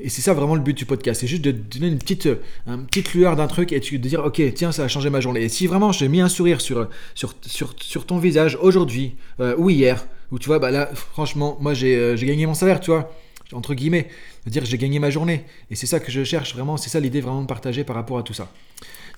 Et 0.00 0.08
c'est 0.08 0.22
ça 0.22 0.32
vraiment 0.32 0.54
le 0.54 0.60
but 0.60 0.76
du 0.76 0.86
podcast, 0.86 1.20
c'est 1.20 1.26
juste 1.26 1.42
de 1.42 1.50
donner 1.50 1.88
une 1.88 1.98
petite, 1.98 2.26
euh, 2.26 2.36
une 2.68 2.86
petite 2.86 3.14
lueur 3.14 3.34
d'un 3.34 3.48
truc 3.48 3.72
et 3.72 3.80
de 3.80 3.96
dire, 3.96 4.24
ok, 4.24 4.40
tiens, 4.54 4.70
ça 4.70 4.84
a 4.84 4.88
changé 4.88 5.10
ma 5.10 5.20
journée. 5.20 5.42
Et 5.42 5.48
si 5.48 5.66
vraiment 5.66 5.90
j'ai 5.90 6.06
mis 6.08 6.20
un 6.20 6.28
sourire 6.28 6.60
sur, 6.60 6.88
sur, 7.16 7.34
sur, 7.44 7.74
sur 7.80 8.06
ton 8.06 8.18
visage 8.18 8.56
aujourd'hui 8.60 9.16
euh, 9.40 9.56
ou 9.58 9.70
hier, 9.70 10.06
ou 10.30 10.38
tu 10.38 10.46
vois, 10.46 10.60
bah 10.60 10.70
là, 10.70 10.88
franchement, 10.94 11.58
moi 11.60 11.74
j'ai 11.74 12.14
gagné 12.20 12.46
mon 12.46 12.54
salaire, 12.54 12.78
tu 12.78 12.92
vois, 12.92 13.10
entre 13.52 13.74
guillemets, 13.74 14.08
dire 14.46 14.64
j'ai 14.64 14.78
gagné 14.78 14.98
ma 14.98 15.10
journée. 15.10 15.44
Et 15.70 15.76
c'est 15.76 15.86
ça 15.86 16.00
que 16.00 16.10
je 16.10 16.24
cherche 16.24 16.54
vraiment, 16.54 16.76
c'est 16.76 16.90
ça 16.90 17.00
l'idée 17.00 17.20
vraiment 17.20 17.42
de 17.42 17.46
partager 17.46 17.84
par 17.84 17.96
rapport 17.96 18.18
à 18.18 18.22
tout 18.22 18.34
ça. 18.34 18.50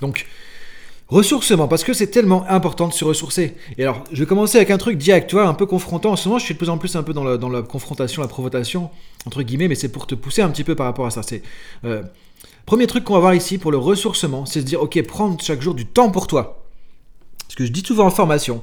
Donc, 0.01 0.27
Ressourcement, 1.11 1.67
parce 1.67 1.83
que 1.83 1.93
c'est 1.93 2.07
tellement 2.07 2.45
important 2.49 2.87
de 2.87 2.93
se 2.93 3.05
ressourcer. 3.05 3.57
Et 3.77 3.83
alors, 3.83 4.05
je 4.13 4.21
vais 4.21 4.27
commencer 4.27 4.59
avec 4.59 4.71
un 4.71 4.79
truc 4.79 4.97
direct, 4.97 5.29
tu 5.29 5.35
vois, 5.35 5.49
un 5.49 5.55
peu 5.55 5.67
confrontant. 5.67 6.13
En 6.13 6.17
ce 6.17 6.29
moment, 6.29 6.39
je 6.39 6.45
suis 6.45 6.55
de 6.55 6.59
plus 6.59 6.71
en 6.71 6.79
plus 6.79 6.95
un 6.95 7.03
peu 7.03 7.13
dans 7.13 7.25
la, 7.25 7.37
dans 7.37 7.49
la 7.49 7.63
confrontation, 7.63 8.23
la 8.23 8.29
provocation, 8.29 8.91
entre 9.27 9.43
guillemets, 9.43 9.67
mais 9.67 9.75
c'est 9.75 9.89
pour 9.89 10.07
te 10.07 10.15
pousser 10.15 10.41
un 10.41 10.49
petit 10.51 10.63
peu 10.63 10.77
par 10.77 10.87
rapport 10.87 11.07
à 11.07 11.11
ça. 11.11 11.25
C'est 11.25 11.43
euh, 11.85 12.05
Premier 12.65 12.87
truc 12.87 13.03
qu'on 13.03 13.15
va 13.15 13.19
voir 13.19 13.35
ici 13.35 13.59
pour 13.59 13.73
le 13.73 13.79
ressourcement, 13.79 14.47
c'est 14.47 14.61
de 14.61 14.67
dire, 14.67 14.81
ok, 14.81 15.03
prendre 15.03 15.43
chaque 15.43 15.61
jour 15.61 15.75
du 15.75 15.85
temps 15.85 16.13
pour 16.13 16.29
toi. 16.29 16.63
Ce 17.49 17.57
que 17.57 17.67
je 17.67 17.73
dis 17.73 17.83
souvent 17.85 18.07
en 18.07 18.11
formation, 18.11 18.63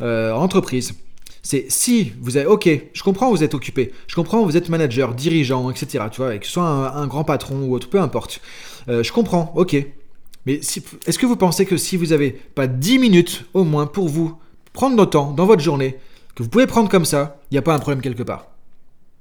euh, 0.00 0.32
en 0.32 0.42
entreprise, 0.42 0.94
c'est 1.42 1.66
si 1.70 2.12
vous 2.20 2.36
avez, 2.36 2.46
ok, 2.46 2.68
je 2.92 3.02
comprends, 3.02 3.30
vous 3.30 3.42
êtes 3.42 3.54
occupé, 3.54 3.92
je 4.06 4.14
comprends, 4.14 4.44
vous 4.44 4.56
êtes 4.56 4.68
manager, 4.68 5.14
dirigeant, 5.14 5.70
etc. 5.70 6.04
Tu 6.10 6.20
vois, 6.20 6.32
ce 6.42 6.50
soit 6.50 6.64
un, 6.64 7.06
grand 7.06 7.24
patron 7.24 7.62
ou 7.62 7.74
autre, 7.74 7.88
peu 7.88 8.00
importe. 8.00 8.40
Euh, 8.88 9.02
je 9.02 9.12
comprends, 9.12 9.52
ok, 9.56 9.76
mais 10.46 10.54
est-ce 10.54 11.18
que 11.18 11.26
vous 11.26 11.36
pensez 11.36 11.66
que 11.66 11.76
si 11.76 11.96
vous 11.96 12.06
n'avez 12.06 12.30
pas 12.30 12.66
10 12.66 12.98
minutes 12.98 13.44
au 13.54 13.64
moins 13.64 13.86
pour 13.86 14.08
vous, 14.08 14.36
prendre 14.72 14.96
le 14.96 15.06
temps 15.06 15.32
dans 15.32 15.46
votre 15.46 15.62
journée, 15.62 15.96
que 16.34 16.42
vous 16.42 16.48
pouvez 16.48 16.66
prendre 16.66 16.88
comme 16.88 17.04
ça, 17.04 17.40
il 17.50 17.54
n'y 17.54 17.58
a 17.58 17.62
pas 17.62 17.74
un 17.74 17.78
problème 17.78 18.00
quelque 18.00 18.22
part? 18.22 18.46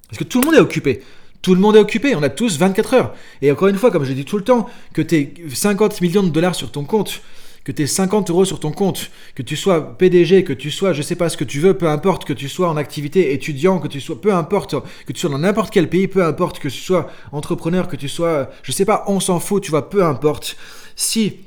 Parce 0.08 0.20
que 0.20 0.24
tout 0.24 0.40
le 0.40 0.46
monde 0.46 0.56
est 0.56 0.60
occupé. 0.60 1.02
Tout 1.42 1.54
le 1.54 1.62
monde 1.62 1.76
est 1.76 1.80
occupé, 1.80 2.16
on 2.16 2.24
a 2.24 2.30
tous 2.30 2.58
24 2.58 2.94
heures. 2.94 3.14
Et 3.42 3.52
encore 3.52 3.68
une 3.68 3.78
fois, 3.78 3.92
comme 3.92 4.04
je 4.04 4.14
dis 4.14 4.26
tout 4.26 4.38
le 4.38 4.44
temps, 4.44 4.68
que 4.94 5.02
tu 5.02 5.16
aies 5.16 5.34
50 5.54 6.02
millions 6.02 6.24
de 6.24 6.30
dollars 6.30 6.56
sur 6.56 6.72
ton 6.72 6.84
compte, 6.84 7.22
que 7.68 7.74
tu 7.74 7.82
aies 7.82 7.88
50 7.88 8.30
euros 8.30 8.46
sur 8.46 8.62
ton 8.62 8.72
compte, 8.72 9.12
que 9.36 9.44
tu 9.44 9.58
sois 9.58 9.98
PDG, 9.98 10.46
que 10.46 10.54
tu 10.54 10.72
sois, 10.72 10.94
je 10.94 11.02
sais 11.02 11.18
pas 11.18 11.28
ce 11.28 11.36
que 11.36 11.44
tu 11.44 11.60
veux, 11.60 11.74
peu 11.74 11.90
importe, 11.90 12.24
que 12.24 12.32
tu 12.32 12.48
sois 12.48 12.70
en 12.70 12.78
activité 12.78 13.34
étudiant, 13.34 13.80
que 13.80 13.90
tu 13.90 14.00
sois, 14.00 14.22
peu 14.22 14.34
importe, 14.34 14.76
que 15.06 15.12
tu 15.12 15.20
sois 15.20 15.30
dans 15.30 15.40
n'importe 15.40 15.74
quel 15.74 15.90
pays, 15.90 16.08
peu 16.08 16.24
importe, 16.24 16.60
que 16.60 16.70
tu 16.70 16.80
sois 16.80 17.10
entrepreneur, 17.34 17.90
que 17.90 17.98
tu 17.98 18.08
sois, 18.08 18.50
je 18.64 18.72
sais 18.72 18.86
pas, 18.86 19.04
on 19.08 19.20
s'en 19.20 19.42
fout, 19.42 19.62
tu 19.62 19.72
vois, 19.72 19.90
peu 19.90 20.06
importe. 20.06 20.56
Si 20.96 21.40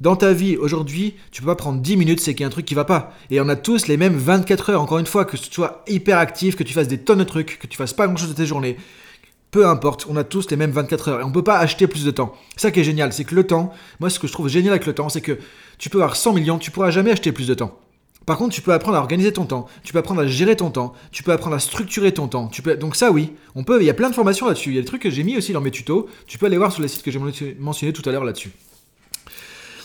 dans 0.00 0.16
ta 0.16 0.32
vie 0.32 0.56
aujourd'hui, 0.56 1.14
tu 1.30 1.42
peux 1.42 1.46
pas 1.46 1.54
prendre 1.54 1.80
10 1.80 1.96
minutes, 1.96 2.18
c'est 2.18 2.34
qu'il 2.34 2.40
y 2.40 2.44
a 2.44 2.48
un 2.48 2.50
truc 2.50 2.66
qui 2.66 2.74
va 2.74 2.84
pas. 2.84 3.12
Et 3.30 3.40
on 3.40 3.48
a 3.48 3.54
tous 3.54 3.86
les 3.86 3.96
mêmes 3.96 4.16
24 4.16 4.70
heures, 4.70 4.82
encore 4.82 4.98
une 4.98 5.06
fois, 5.06 5.24
que 5.26 5.36
tu 5.36 5.48
sois 5.48 5.84
hyper 5.86 6.18
actif, 6.18 6.56
que 6.56 6.64
tu 6.64 6.74
fasses 6.74 6.88
des 6.88 6.98
tonnes 6.98 7.20
de 7.20 7.24
trucs, 7.24 7.56
que 7.56 7.68
tu 7.68 7.76
fasses 7.76 7.92
pas 7.92 8.08
grand 8.08 8.16
chose 8.16 8.30
de 8.30 8.34
tes 8.34 8.46
journées. 8.46 8.76
Peu 9.50 9.66
importe, 9.66 10.06
on 10.10 10.16
a 10.16 10.24
tous 10.24 10.50
les 10.50 10.56
mêmes 10.56 10.72
24 10.72 11.08
heures 11.08 11.20
et 11.20 11.24
on 11.24 11.32
peut 11.32 11.42
pas 11.42 11.58
acheter 11.58 11.86
plus 11.86 12.04
de 12.04 12.10
temps. 12.10 12.34
Ça 12.56 12.70
qui 12.70 12.80
est 12.80 12.84
génial, 12.84 13.12
c'est 13.12 13.24
que 13.24 13.34
le 13.34 13.46
temps, 13.46 13.72
moi 13.98 14.10
ce 14.10 14.18
que 14.18 14.26
je 14.26 14.32
trouve 14.32 14.48
génial 14.48 14.72
avec 14.72 14.86
le 14.86 14.94
temps, 14.94 15.08
c'est 15.08 15.22
que 15.22 15.38
tu 15.78 15.88
peux 15.88 15.98
avoir 15.98 16.16
100 16.16 16.34
millions, 16.34 16.58
tu 16.58 16.70
pourras 16.70 16.90
jamais 16.90 17.12
acheter 17.12 17.32
plus 17.32 17.48
de 17.48 17.54
temps. 17.54 17.78
Par 18.26 18.36
contre, 18.36 18.54
tu 18.54 18.60
peux 18.60 18.74
apprendre 18.74 18.98
à 18.98 19.00
organiser 19.00 19.32
ton 19.32 19.46
temps, 19.46 19.66
tu 19.82 19.94
peux 19.94 20.00
apprendre 20.00 20.20
à 20.20 20.26
gérer 20.26 20.54
ton 20.54 20.70
temps, 20.70 20.92
tu 21.12 21.22
peux 21.22 21.32
apprendre 21.32 21.56
à 21.56 21.60
structurer 21.60 22.12
ton 22.12 22.28
temps. 22.28 22.48
Tu 22.48 22.60
peux... 22.60 22.76
Donc 22.76 22.94
ça 22.94 23.10
oui, 23.10 23.32
on 23.54 23.64
peut, 23.64 23.80
il 23.80 23.86
y 23.86 23.90
a 23.90 23.94
plein 23.94 24.10
de 24.10 24.14
formations 24.14 24.46
là-dessus. 24.46 24.68
Il 24.68 24.74
y 24.76 24.78
a 24.78 24.82
des 24.82 24.86
trucs 24.86 25.00
que 25.00 25.08
j'ai 25.08 25.22
mis 25.22 25.38
aussi 25.38 25.54
dans 25.54 25.62
mes 25.62 25.70
tutos. 25.70 26.10
Tu 26.26 26.36
peux 26.36 26.44
aller 26.44 26.58
voir 26.58 26.70
sur 26.70 26.82
les 26.82 26.88
sites 26.88 27.02
que 27.02 27.10
j'ai 27.10 27.56
mentionné 27.58 27.94
tout 27.94 28.06
à 28.06 28.12
l'heure 28.12 28.24
là-dessus. 28.24 28.50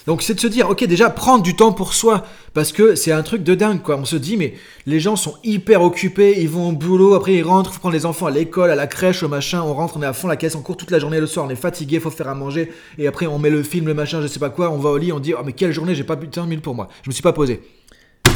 Donc 0.06 0.22
c'est 0.22 0.34
de 0.34 0.40
se 0.40 0.48
dire, 0.48 0.70
ok, 0.70 0.84
déjà 0.86 1.10
prendre 1.10 1.44
du 1.44 1.56
temps 1.56 1.72
pour 1.72 1.94
soi, 1.94 2.24
parce 2.54 2.72
que 2.72 2.96
c'est 2.96 3.12
un 3.12 3.24
truc 3.24 3.44
de 3.44 3.56
dingue, 3.56 3.82
quoi. 3.82 3.98
On 3.98 4.06
se 4.06 4.18
dit, 4.18 4.36
mais 4.36 4.56
les 4.86 5.00
gens 5.00 5.16
sont 5.16 5.36
hyper 5.44 5.82
occupés, 5.82 6.42
ils 6.42 6.50
vont 6.50 6.70
au 6.70 6.72
boulot, 6.74 7.14
après 7.14 7.36
ils 7.36 7.44
rentrent, 7.44 7.74
faut 7.74 7.80
prendre 7.80 7.96
les 7.96 8.06
enfants 8.06 8.26
à 8.26 8.32
l'école, 8.32 8.70
à 8.70 8.76
la 8.76 8.88
crèche, 8.88 9.24
au 9.24 9.30
machin, 9.30 9.62
on 9.62 9.74
rentre, 9.74 9.96
on 9.98 10.02
est 10.02 10.06
à 10.06 10.14
fond 10.14 10.28
la 10.28 10.36
caisse, 10.36 10.56
on 10.56 10.62
court 10.62 10.78
toute 10.78 10.92
la 10.92 11.00
journée, 11.00 11.20
le 11.20 11.28
soir, 11.28 11.46
on 11.46 11.50
est 11.50 11.56
fatigué, 11.56 12.00
faut 12.00 12.12
faire 12.12 12.28
à 12.28 12.36
manger, 12.36 12.72
et 12.98 13.08
après 13.08 13.28
on 13.28 13.40
met 13.40 13.50
le 13.50 13.64
film, 13.64 13.88
le 13.88 13.94
machin, 13.94 14.22
je 14.22 14.28
sais 14.28 14.40
pas 14.40 14.50
quoi, 14.50 14.70
on 14.72 14.78
va 14.78 14.90
au 14.90 14.98
lit, 14.98 15.14
on 15.14 15.20
dit, 15.20 15.34
oh 15.34 15.42
mais 15.46 15.54
quelle 15.54 15.72
journée, 15.72 15.96
j'ai 15.96 16.04
pas 16.04 16.16
de 16.16 16.26
temps 16.26 16.48
pour 16.62 16.76
moi, 16.76 16.90
je 17.04 17.10
me 17.10 17.14
suis 17.14 17.24
pas 17.24 17.34
posé. 17.34 17.62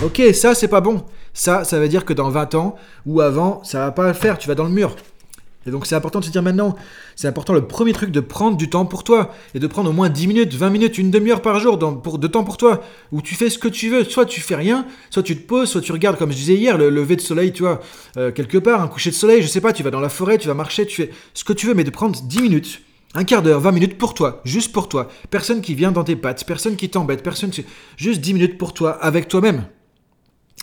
Ok, 0.04 0.22
ça 0.34 0.54
c'est 0.54 0.68
pas 0.68 0.82
bon. 0.82 1.04
Ça, 1.34 1.64
ça 1.64 1.80
veut 1.80 1.88
dire 1.88 2.06
que 2.06 2.14
dans 2.14 2.30
20 2.30 2.54
ans 2.54 2.76
ou 3.08 3.20
avant, 3.20 3.64
ça 3.64 3.80
va 3.80 3.92
pas 3.92 4.08
le 4.08 4.14
faire, 4.14 4.38
tu 4.38 4.48
vas 4.48 4.54
dans 4.54 4.66
le 4.66 4.70
mur. 4.70 4.96
Et 5.68 5.72
donc 5.72 5.86
c'est 5.86 5.96
important 5.96 6.20
de 6.20 6.26
se 6.26 6.32
dire 6.32 6.42
maintenant, 6.42 6.76
c'est 7.16 7.28
important 7.28 7.54
le 7.54 7.68
premier 7.68 7.92
truc 7.92 8.12
de 8.12 8.22
prendre 8.22 8.56
du 8.56 8.70
temps 8.70 8.86
pour 8.86 9.04
toi 9.04 9.34
et 9.54 9.60
de 9.60 9.68
prendre 9.68 9.90
au 9.90 9.94
moins 9.94 10.10
10 10.10 10.28
minutes, 10.28 10.54
20 10.54 10.70
minutes, 10.70 10.98
une 10.98 11.12
demi-heure 11.12 11.42
par 11.42 11.60
jour 11.60 11.78
de 11.78 12.28
temps 12.28 12.44
pour 12.44 12.58
toi 12.58 12.82
où 13.12 13.22
tu 13.22 13.36
fais 13.36 13.50
ce 13.50 13.58
que 13.58 13.68
tu 13.68 13.90
veux. 13.90 14.06
Soit 14.06 14.26
tu 14.26 14.40
fais 14.40 14.56
rien, 14.56 14.86
soit 15.10 15.24
tu 15.24 15.36
te 15.36 15.46
poses, 15.46 15.70
soit 15.70 15.82
tu 15.82 15.92
regardes 15.92 16.18
comme 16.18 16.32
je 16.32 16.38
disais 16.38 16.56
hier 16.56 16.78
le 16.78 16.90
lever 16.90 17.18
de 17.18 17.22
soleil, 17.22 17.52
tu 17.52 17.64
vois, 17.64 17.82
euh, 18.16 18.32
quelque 18.32 18.58
part, 18.58 18.82
un 18.82 18.88
coucher 18.88 19.10
de 19.10 19.16
soleil, 19.16 19.42
je 19.42 19.48
sais 19.48 19.62
pas, 19.62 19.74
tu 19.74 19.84
vas 19.84 19.92
dans 19.92 20.00
la 20.00 20.10
forêt, 20.10 20.38
tu 20.38 20.48
vas 20.48 20.54
marcher, 20.54 20.86
tu 20.86 20.96
fais 21.04 21.12
ce 21.34 21.44
que 21.44 21.54
tu 21.54 21.68
veux, 21.68 21.74
mais 21.74 21.84
de 21.84 21.90
prendre 21.90 22.18
10 22.20 22.42
minutes. 22.42 22.82
Un 23.14 23.24
quart 23.24 23.42
d'heure, 23.42 23.60
20 23.60 23.72
minutes 23.72 23.98
pour 23.98 24.14
toi, 24.14 24.42
juste 24.46 24.72
pour 24.72 24.88
toi. 24.88 25.10
Personne 25.30 25.62
qui 25.62 25.76
vient 25.76 25.92
dans 25.92 26.04
tes 26.04 26.16
pattes, 26.16 26.46
personne 26.46 26.76
qui 26.76 26.90
t'embête, 26.90 27.24
personne. 27.24 27.52
Juste 27.98 28.22
10 28.22 28.34
minutes 28.34 28.58
pour 28.58 28.74
toi, 28.74 28.92
avec 28.92 29.28
toi-même. 29.28 29.66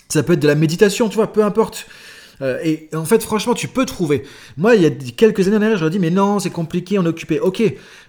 Ça 0.09 0.23
peut 0.23 0.35
être 0.35 0.41
de 0.41 0.47
la 0.47 0.55
méditation, 0.55 1.09
tu 1.09 1.17
vois, 1.17 1.33
peu 1.33 1.43
importe. 1.43 1.87
Euh, 2.43 2.59
et 2.65 2.89
en 2.95 3.05
fait, 3.05 3.23
franchement, 3.23 3.55
tu 3.55 3.69
peux 3.69 3.85
trouver. 3.85 4.25
Moi, 4.57 4.77
il 4.77 4.83
y 4.83 4.87
a 4.87 4.91
quelques 4.91 5.47
années 5.49 5.59
dernière, 5.59 5.79
j'aurais 5.79 5.91
dit, 5.91 5.99
mais 5.99 6.11
non, 6.11 6.39
c'est 6.39 6.51
compliqué, 6.51 6.99
on 6.99 7.05
est 7.05 7.09
occupé. 7.09 7.41
Ok, 7.41 7.63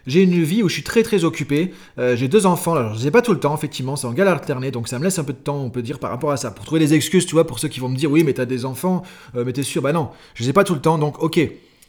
j'ai 0.07 0.21
une 0.21 0.43
vie 0.43 0.63
où 0.63 0.69
je 0.69 0.73
suis 0.73 0.83
très 0.83 1.03
très 1.03 1.23
occupé. 1.23 1.73
Euh, 1.99 2.15
j'ai 2.15 2.27
deux 2.27 2.45
enfants, 2.45 2.73
alors 2.73 2.95
je 2.95 3.01
les 3.01 3.07
ai 3.07 3.11
pas 3.11 3.21
tout 3.21 3.33
le 3.33 3.39
temps, 3.39 3.55
effectivement, 3.55 3.95
c'est 3.95 4.07
en 4.07 4.13
galère 4.13 4.33
alternée, 4.33 4.71
donc 4.71 4.87
ça 4.87 4.99
me 4.99 5.03
laisse 5.03 5.19
un 5.19 5.23
peu 5.23 5.33
de 5.33 5.37
temps, 5.37 5.57
on 5.57 5.69
peut 5.69 5.81
dire, 5.81 5.99
par 5.99 6.09
rapport 6.09 6.31
à 6.31 6.37
ça. 6.37 6.51
Pour 6.51 6.65
trouver 6.65 6.79
des 6.79 6.93
excuses, 6.93 7.25
tu 7.25 7.33
vois, 7.33 7.45
pour 7.45 7.59
ceux 7.59 7.67
qui 7.67 7.79
vont 7.79 7.89
me 7.89 7.97
dire, 7.97 8.11
oui, 8.11 8.23
mais 8.23 8.33
t'as 8.33 8.45
des 8.45 8.65
enfants, 8.65 9.03
euh, 9.35 9.43
mais 9.45 9.53
t'es 9.53 9.63
sûr, 9.63 9.81
bah 9.81 9.93
non, 9.93 10.09
je 10.33 10.43
les 10.43 10.49
ai 10.49 10.53
pas 10.53 10.63
tout 10.63 10.73
le 10.73 10.81
temps, 10.81 10.97
donc 10.97 11.21
ok. 11.21 11.39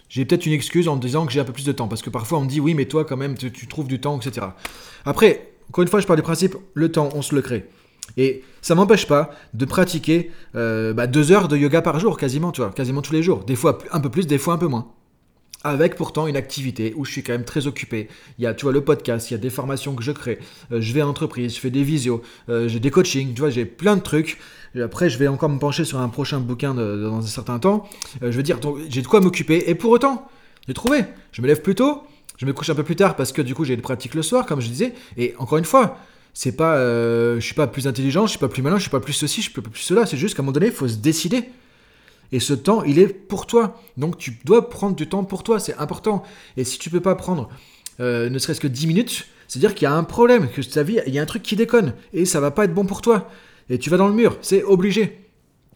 J'ai 0.09 0.25
peut-être 0.25 0.47
une 0.47 0.53
excuse 0.53 0.87
en 0.87 0.95
me 0.95 1.01
disant 1.01 1.27
que 1.27 1.33
j'ai 1.33 1.41
un 1.41 1.45
peu 1.45 1.53
plus 1.53 1.65
de 1.65 1.73
temps, 1.73 1.89
parce 1.89 2.01
que 2.01 2.11
parfois 2.11 2.39
on 2.39 2.43
me 2.43 2.49
dit, 2.49 2.61
oui, 2.61 2.75
mais 2.75 2.85
toi 2.85 3.05
quand 3.05 3.17
même, 3.17 3.37
tu, 3.37 3.51
tu 3.51 3.67
trouves 3.67 3.89
du 3.89 4.01
temps, 4.01 4.21
etc. 4.21 4.47
Après, 5.05 5.49
encore 5.69 5.83
une 5.83 5.89
fois, 5.89 6.01
je 6.01 6.07
parle 6.07 6.19
du 6.19 6.23
principe, 6.23 6.57
le 6.75 6.93
temps, 6.93 7.09
on 7.15 7.23
se 7.23 7.35
le 7.35 7.43
crée. 7.43 7.67
Et 8.17 8.43
ça 8.63 8.75
m'empêche 8.75 9.07
pas 9.07 9.31
de 9.55 9.65
pratiquer 9.65 10.31
euh, 10.55 10.93
bah, 10.93 11.07
deux 11.07 11.33
heures 11.33 11.49
de 11.49 11.57
yoga 11.57 11.83
par 11.83 12.01
jour, 12.01 12.17
quasiment, 12.19 12.53
tu 12.53 12.61
vois, 12.63 12.71
quasiment 12.71 13.03
tous 13.03 13.13
les 13.13 13.23
jours. 13.23 13.45
Des 13.45 13.57
fois 13.57 13.79
un 13.93 14.01
peu 14.01 14.11
plus, 14.11 14.27
des 14.27 14.39
fois 14.39 14.55
un 14.55 14.59
peu 14.59 14.69
moins. 14.69 14.89
avec 15.65 15.97
pourtant 15.97 16.27
une 16.27 16.37
activité 16.37 16.95
où 16.97 17.05
je 17.05 17.11
suis 17.11 17.23
quand 17.23 17.33
même 17.33 17.45
très 17.45 17.67
occupé. 17.67 18.09
Il 18.39 18.45
y 18.45 18.47
a, 18.47 18.55
tu 18.55 18.65
vois, 18.65 18.73
le 18.73 18.83
podcast, 18.83 19.31
il 19.31 19.35
y 19.35 19.37
a 19.37 19.39
des 19.39 19.51
formations 19.51 19.95
que 19.95 20.03
je 20.03 20.13
crée, 20.13 20.39
euh, 20.73 20.81
je 20.81 20.93
vais 20.93 21.01
à 21.01 21.05
l'entreprise, 21.05 21.55
je 21.55 21.61
fais 21.61 21.71
des 21.71 21.83
visios, 21.83 22.23
euh, 22.49 22.69
j'ai 22.69 22.81
des 22.81 22.91
coachings, 22.91 23.35
tu 23.35 23.41
vois, 23.41 23.51
j'ai 23.51 23.65
plein 23.65 23.97
de 23.97 24.03
trucs. 24.03 24.39
Après, 24.81 25.09
je 25.11 25.19
vais 25.19 25.27
encore 25.27 25.49
me 25.49 25.59
pencher 25.59 25.85
sur 25.85 25.99
un 25.99 26.09
prochain 26.09 26.39
bouquin 26.39 26.75
dans 26.75 27.19
un 27.19 27.23
certain 27.23 27.59
temps. 27.59 27.89
Je 28.21 28.29
veux 28.29 28.43
dire, 28.43 28.59
j'ai 28.91 29.01
de 29.01 29.07
quoi 29.07 29.21
m'occuper. 29.21 29.65
Et 29.71 29.75
pour 29.75 29.91
autant, 29.91 30.29
j'ai 30.69 30.75
trouvé. 30.75 31.05
Je 31.33 31.41
me 31.41 31.47
lève 31.47 31.63
plus 31.63 31.75
tôt, 31.75 32.03
je 32.37 32.45
me 32.45 32.53
couche 32.53 32.69
un 32.69 32.75
peu 32.75 32.83
plus 32.83 32.97
tard 32.97 33.17
parce 33.17 33.33
que 33.33 33.41
du 33.41 33.55
coup, 33.55 33.65
j'ai 33.65 33.73
une 33.73 33.81
pratique 33.81 34.15
le 34.15 34.23
soir, 34.23 34.45
comme 34.45 34.61
je 34.61 34.69
disais. 34.69 34.93
Et 35.17 35.35
encore 35.39 35.57
une 35.57 35.65
fois, 35.65 35.99
c'est 36.39 36.53
pas, 36.53 36.77
je 36.77 37.41
suis 37.41 37.55
pas 37.55 37.67
plus 37.67 37.89
intelligent, 37.89 38.27
je 38.27 38.33
suis 38.33 38.39
pas 38.39 38.49
plus 38.49 38.61
malin, 38.61 38.77
je 38.77 38.83
suis 38.83 38.91
pas 38.91 39.01
plus 39.01 39.15
ceci, 39.15 39.41
je 39.41 39.51
suis 39.51 39.63
pas 39.63 39.63
plus 39.63 39.81
cela. 39.81 40.05
C'est 40.05 40.19
juste 40.19 40.35
qu'à 40.35 40.43
un 40.43 40.45
moment 40.45 40.53
donné, 40.53 40.67
il 40.67 40.73
faut 40.73 40.87
se 40.87 40.97
décider. 40.97 41.49
Et 42.31 42.41
ce 42.41 42.53
temps, 42.53 42.83
il 42.83 42.99
est 42.99 43.09
pour 43.09 43.47
toi. 43.47 43.81
Donc 43.97 44.19
tu 44.19 44.39
dois 44.45 44.69
prendre 44.69 44.95
du 44.95 45.09
temps 45.09 45.25
pour 45.25 45.43
toi, 45.43 45.59
c'est 45.59 45.75
important. 45.79 46.25
Et 46.59 46.65
si 46.65 46.79
tu 46.79 46.91
peux 46.91 47.01
pas 47.01 47.15
prendre 47.15 47.49
euh, 48.01 48.29
ne 48.29 48.39
serait-ce 48.39 48.61
que 48.61 48.67
10 48.67 48.87
minutes, 48.87 49.27
c'est-à-dire 49.49 49.75
qu'il 49.75 49.85
y 49.85 49.87
a 49.87 49.95
un 49.95 50.05
problème, 50.05 50.51
que 50.51 50.61
ta 50.61 50.83
vie, 50.83 51.01
il 51.07 51.15
y 51.15 51.19
a 51.19 51.23
un 51.23 51.27
truc 51.27 51.43
qui 51.43 51.57
déconne. 51.57 51.95
Et 52.13 52.27
ça 52.27 52.39
va 52.39 52.51
pas 52.51 52.65
être 52.65 52.75
bon 52.75 52.85
pour 52.85 53.01
toi. 53.01 53.31
Et 53.71 53.79
tu 53.79 53.89
vas 53.89 53.97
dans 53.97 54.09
le 54.09 54.15
mur, 54.15 54.37
c'est 54.43 54.63
obligé. 54.63 55.23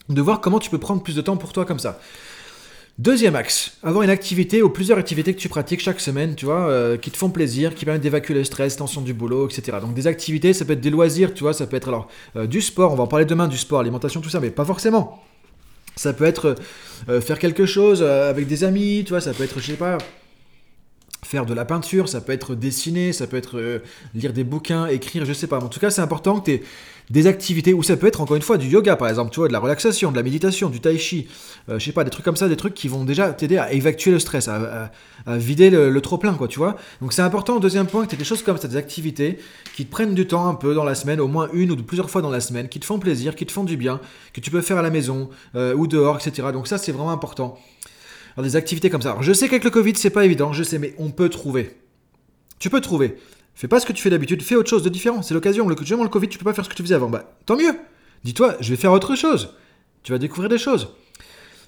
De 0.09 0.21
voir 0.21 0.41
comment 0.41 0.59
tu 0.59 0.71
peux 0.71 0.79
prendre 0.79 1.03
plus 1.03 1.15
de 1.15 1.23
temps 1.23 1.37
pour 1.37 1.53
toi 1.53 1.65
comme 1.65 1.79
ça. 1.79 2.01
Deuxième 3.01 3.35
axe, 3.35 3.79
avoir 3.83 4.03
une 4.03 4.11
activité 4.11 4.61
ou 4.61 4.69
plusieurs 4.69 4.99
activités 4.99 5.33
que 5.33 5.41
tu 5.41 5.49
pratiques 5.49 5.81
chaque 5.81 6.01
semaine, 6.01 6.35
tu 6.35 6.45
vois, 6.45 6.69
euh, 6.69 6.99
qui 6.99 7.11
te 7.11 7.17
font 7.17 7.31
plaisir, 7.31 7.75
qui 7.75 7.87
permettent 7.87 8.03
d'évacuer 8.03 8.35
le 8.35 8.45
stress, 8.45 8.77
tension 8.77 9.01
du 9.01 9.15
boulot, 9.15 9.49
etc. 9.49 9.79
Donc 9.81 9.95
des 9.95 10.07
activités, 10.07 10.53
ça 10.53 10.67
peut 10.67 10.75
être 10.75 10.83
des 10.83 10.91
loisirs, 10.91 11.33
tu 11.33 11.43
vois, 11.43 11.55
ça 11.55 11.67
peut 11.67 11.79
être 11.79 11.89
alors 11.89 12.09
euh, 12.37 12.47
du 12.47 12.61
sport, 12.61 12.93
on 12.93 12.97
va 12.97 13.05
en 13.05 13.07
parler 13.07 13.25
demain 13.25 13.49
du 13.49 13.57
sport, 13.57 13.81
alimentation, 13.81 14.21
tout 14.21 14.29
ça, 14.29 14.39
mais 14.39 14.51
pas 14.51 14.67
forcément. 14.67 15.25
Ça 15.97 16.13
peut 16.13 16.27
être 16.27 16.57
euh, 17.09 17.23
faire 17.23 17.39
quelque 17.39 17.65
chose 17.65 18.03
avec 18.03 18.47
des 18.47 18.65
amis, 18.65 19.03
tu 19.07 19.15
vois, 19.15 19.23
ça 19.23 19.33
peut 19.33 19.45
être, 19.45 19.59
je 19.61 19.69
sais 19.69 19.73
pas, 19.79 19.97
faire 21.31 21.47
de 21.47 21.55
la 21.55 21.65
peinture, 21.65 22.09
ça 22.09 22.21
peut 22.21 22.33
être 22.33 22.57
dessiner, 22.57 23.13
ça 23.13 23.29
peut 23.29 23.37
être 23.37 23.57
euh, 23.57 23.79
lire 24.17 24.33
des 24.33 24.43
bouquins, 24.43 24.87
écrire, 24.87 25.25
je 25.25 25.33
sais 25.33 25.47
pas. 25.47 25.61
En 25.61 25.69
tout 25.69 25.79
cas, 25.79 25.89
c'est 25.91 26.01
important 26.01 26.41
que 26.41 26.47
tu 26.47 26.51
aies 26.55 26.63
des 27.09 27.29
activités, 27.29 27.73
ou 27.73 27.85
ça 27.85 27.97
peut 27.97 28.09
être 28.09 28.21
encore 28.21 28.37
une 28.37 28.43
fois 28.43 28.57
du 28.57 28.69
yoga 28.69 28.97
par 28.97 29.09
exemple, 29.09 29.31
tu 29.31 29.39
vois, 29.39 29.49
de 29.49 29.53
la 29.53 29.59
relaxation, 29.61 30.11
de 30.11 30.17
la 30.17 30.25
méditation, 30.25 30.71
du 30.71 30.81
tai 30.81 30.99
chi, 30.99 31.29
euh, 31.69 31.79
je 31.79 31.85
sais 31.85 31.93
pas, 31.93 32.03
des 32.03 32.11
trucs 32.11 32.25
comme 32.25 32.37
ça, 32.37 32.49
des 32.49 32.57
trucs 32.57 32.75
qui 32.75 32.89
vont 32.89 33.05
déjà 33.05 33.33
t'aider 33.33 33.59
à 33.59 33.73
évacuer 33.73 34.11
le 34.11 34.19
stress, 34.19 34.49
à, 34.49 34.91
vider 35.27 35.71
le, 35.71 36.01
trop-plein, 36.01 36.35
quoi, 36.35 36.49
tu 36.49 36.59
vois. 36.59 36.77
Donc 37.01 37.13
c'est 37.13 37.23
important, 37.23 37.61
deuxième 37.61 37.87
point, 37.87 38.07
que 38.07 38.11
tu 38.11 38.17
des 38.17 38.25
choses 38.25 38.43
comme 38.43 38.57
ça, 38.59 38.67
des 38.67 38.77
activités 38.77 39.39
qui 39.77 39.87
te 39.87 39.91
prennent 39.91 40.15
du 40.15 40.27
temps 40.27 40.49
un 40.49 40.55
peu 40.55 40.75
dans 40.75 40.85
la 40.85 40.97
semaine, 40.97 41.21
au 41.21 41.29
moins 41.29 41.49
une 41.53 41.71
ou 41.71 41.77
plusieurs 41.77 42.11
fois 42.11 42.23
dans 42.23 42.31
la 42.31 42.41
semaine, 42.41 42.69
qui 42.69 42.81
te 42.81 42.87
font 42.87 42.99
plaisir, 42.99 43.37
qui 43.37 43.47
te 43.47 43.53
font 43.53 43.65
du 43.65 43.77
bien, 43.77 44.01
que 44.33 44.41
tu 44.41 44.51
peux 44.51 44.63
faire 44.63 44.79
à 44.79 44.83
la 44.83 44.91
maison 44.91 45.31
euh, 45.55 45.75
ou 45.75 45.87
dehors, 45.87 46.17
etc. 46.17 46.49
Donc 46.53 46.67
ça, 46.67 46.79
c'est 46.79 46.93
vraiment 46.93 47.13
important 47.13 47.59
des 48.39 48.57
activités 48.57 48.91
comme 48.91 49.03
ça. 49.03 49.11
Alors, 49.11 49.23
je 49.23 49.33
sais 49.33 49.49
qu'avec 49.49 49.65
le 49.65 49.71
Covid, 49.71 49.95
c'est 49.97 50.11
pas 50.11 50.25
évident, 50.25 50.53
je 50.53 50.63
sais, 50.63 50.79
mais 50.79 50.95
on 50.99 51.11
peut 51.11 51.29
trouver. 51.29 51.77
Tu 52.59 52.71
peux 52.71 52.81
trouver. 52.81 53.17
Fais 53.55 53.69
pas 53.69 53.81
ce 53.81 53.87
que 53.87 53.93
tu 53.93 54.03
fais 54.03 54.11
d'habitude, 54.11 54.43
fais 54.43 54.55
autre 54.55 54.71
chose 54.71 54.83
de 54.83 54.89
différent. 54.89 55.23
C'est 55.23 55.35
l'occasion. 55.35 55.69
Le, 55.69 55.75
le 55.75 56.09
Covid, 56.09 56.29
tu 56.29 56.39
peux 56.39 56.45
pas 56.45 56.55
faire 56.55 56.65
ce 56.65 56.71
que 56.71 56.75
tu 56.75 56.83
faisais 56.83 56.95
avant. 56.95 57.11
Bah, 57.11 57.37
tant 57.47 57.57
mieux. 57.57 57.75
Dis-toi, 58.25 58.57
je 58.61 58.71
vais 58.71 58.77
faire 58.77 58.93
autre 58.93 59.15
chose. 59.17 59.55
Tu 60.03 60.13
vas 60.13 60.19
découvrir 60.19 60.49
des 60.49 60.59
choses. 60.59 60.89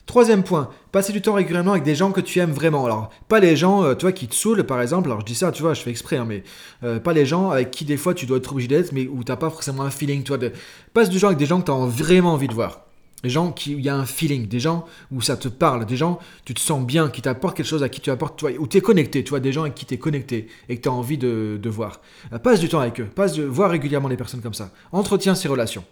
Troisième 0.06 0.42
point, 0.42 0.68
passer 0.90 1.12
du 1.12 1.22
temps 1.22 1.34
régulièrement 1.34 1.72
avec 1.72 1.84
des 1.84 1.94
gens 1.94 2.10
que 2.10 2.20
tu 2.20 2.40
aimes 2.40 2.50
vraiment. 2.50 2.84
Alors, 2.84 3.10
pas 3.28 3.40
les 3.40 3.56
gens, 3.56 3.84
euh, 3.84 3.94
toi, 3.94 4.10
qui 4.10 4.26
te 4.26 4.34
saoulent, 4.34 4.64
par 4.64 4.82
exemple. 4.82 5.08
Alors, 5.08 5.20
je 5.20 5.26
dis 5.26 5.34
ça, 5.34 5.52
tu 5.52 5.62
vois, 5.62 5.74
je 5.74 5.80
fais 5.80 5.90
exprès, 5.90 6.16
hein, 6.16 6.24
mais 6.26 6.42
euh, 6.82 6.98
pas 6.98 7.12
les 7.12 7.24
gens 7.24 7.50
avec 7.50 7.70
qui, 7.70 7.84
des 7.84 7.96
fois, 7.96 8.12
tu 8.12 8.26
dois 8.26 8.38
être 8.38 8.52
obligé 8.52 8.68
d'être, 8.68 8.92
mais 8.92 9.06
où 9.06 9.22
t'as 9.22 9.36
pas 9.36 9.48
forcément 9.48 9.84
un 9.84 9.90
feeling, 9.90 10.24
toi. 10.24 10.38
De... 10.38 10.52
Passe 10.92 11.08
du 11.08 11.18
genre 11.18 11.28
avec 11.28 11.38
des 11.38 11.46
gens 11.46 11.60
que 11.60 11.66
tu 11.66 11.72
as 11.72 11.86
vraiment 11.86 12.32
envie 12.32 12.48
de 12.48 12.54
voir. 12.54 12.86
Des 13.22 13.30
gens 13.30 13.52
qui, 13.52 13.72
il 13.72 13.80
y 13.80 13.88
a 13.88 13.94
un 13.94 14.04
feeling, 14.04 14.48
des 14.48 14.58
gens 14.58 14.84
où 15.12 15.20
ça 15.20 15.36
te 15.36 15.48
parle, 15.48 15.86
des 15.86 15.96
gens, 15.96 16.18
tu 16.44 16.54
te 16.54 16.60
sens 16.60 16.84
bien, 16.84 17.08
qui 17.08 17.22
t'apportent 17.22 17.56
quelque 17.56 17.66
chose, 17.66 17.82
à 17.82 17.88
qui 17.88 18.00
tu 18.00 18.10
apportes, 18.10 18.38
toi, 18.38 18.50
où 18.58 18.66
tu 18.66 18.78
es 18.78 18.80
connecté, 18.80 19.22
tu 19.22 19.30
vois, 19.30 19.40
des 19.40 19.52
gens 19.52 19.62
avec 19.62 19.74
qui 19.74 19.86
tu 19.86 19.94
es 19.94 19.98
connecté 19.98 20.48
et 20.68 20.76
que 20.76 20.82
tu 20.82 20.88
as 20.88 20.92
envie 20.92 21.18
de, 21.18 21.60
voir. 21.66 22.00
Euh, 22.32 22.38
passe 22.38 22.60
du 22.60 22.68
temps 22.68 22.80
avec 22.80 23.00
eux, 23.00 23.06
passe 23.06 23.34
de 23.34 23.44
voir 23.44 23.70
régulièrement 23.70 24.08
les 24.08 24.16
personnes 24.16 24.40
comme 24.40 24.54
ça. 24.54 24.70
Entretiens 24.90 25.34
ces 25.34 25.48
relations. 25.48 25.84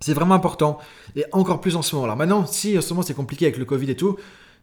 C'est 0.00 0.12
vraiment 0.12 0.34
important, 0.34 0.78
et 1.14 1.24
encore 1.32 1.60
plus 1.60 1.76
en 1.76 1.82
ce 1.82 1.94
moment. 1.94 2.06
là 2.06 2.16
maintenant, 2.16 2.46
si 2.46 2.76
en 2.76 2.80
ce 2.80 2.90
moment 2.90 3.02
c'est 3.02 3.14
compliqué 3.14 3.46
avec 3.46 3.58
le 3.58 3.64
Covid 3.64 3.90
et 3.90 3.96
tout, 3.96 4.16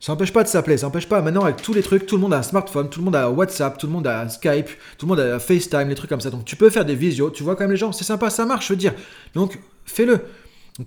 ça 0.04 0.12
n'empêche 0.12 0.34
pas 0.34 0.44
de 0.44 0.50
s'appeler, 0.50 0.76
ça 0.76 0.88
n'empêche 0.88 1.08
pas. 1.08 1.22
Maintenant, 1.22 1.44
avec 1.44 1.62
tous 1.62 1.74
les 1.74 1.82
trucs, 1.82 2.06
tout 2.06 2.18
le 2.18 2.22
monde 2.22 2.34
a 2.34 2.38
un 2.40 2.44
smartphone, 2.44 2.90
tout 2.90 3.00
le 3.00 3.06
monde 3.06 3.16
a 3.16 3.30
WhatsApp, 3.30 3.78
tout 3.78 3.88
le 3.88 3.94
monde 3.94 4.06
a 4.06 4.28
Skype, 4.28 4.68
tout 4.98 5.06
le 5.06 5.08
monde 5.08 5.22
a 5.22 5.40
FaceTime, 5.40 5.88
les 5.88 5.96
trucs 5.96 6.10
comme 6.10 6.20
ça. 6.20 6.30
Donc 6.30 6.44
tu 6.44 6.58
peux 6.58 6.70
faire 6.70 6.84
des 6.84 6.94
visios, 6.94 7.32
tu 7.32 7.42
vois 7.42 7.56
quand 7.56 7.64
même 7.64 7.72
les 7.72 7.78
gens, 7.78 7.94
c'est 7.94 8.04
sympa, 8.04 8.30
ça 8.30 8.46
marche, 8.46 8.68
je 8.68 8.74
veux 8.74 8.78
dire. 8.78 8.94
Donc 9.34 9.58
fais-le. 9.86 10.20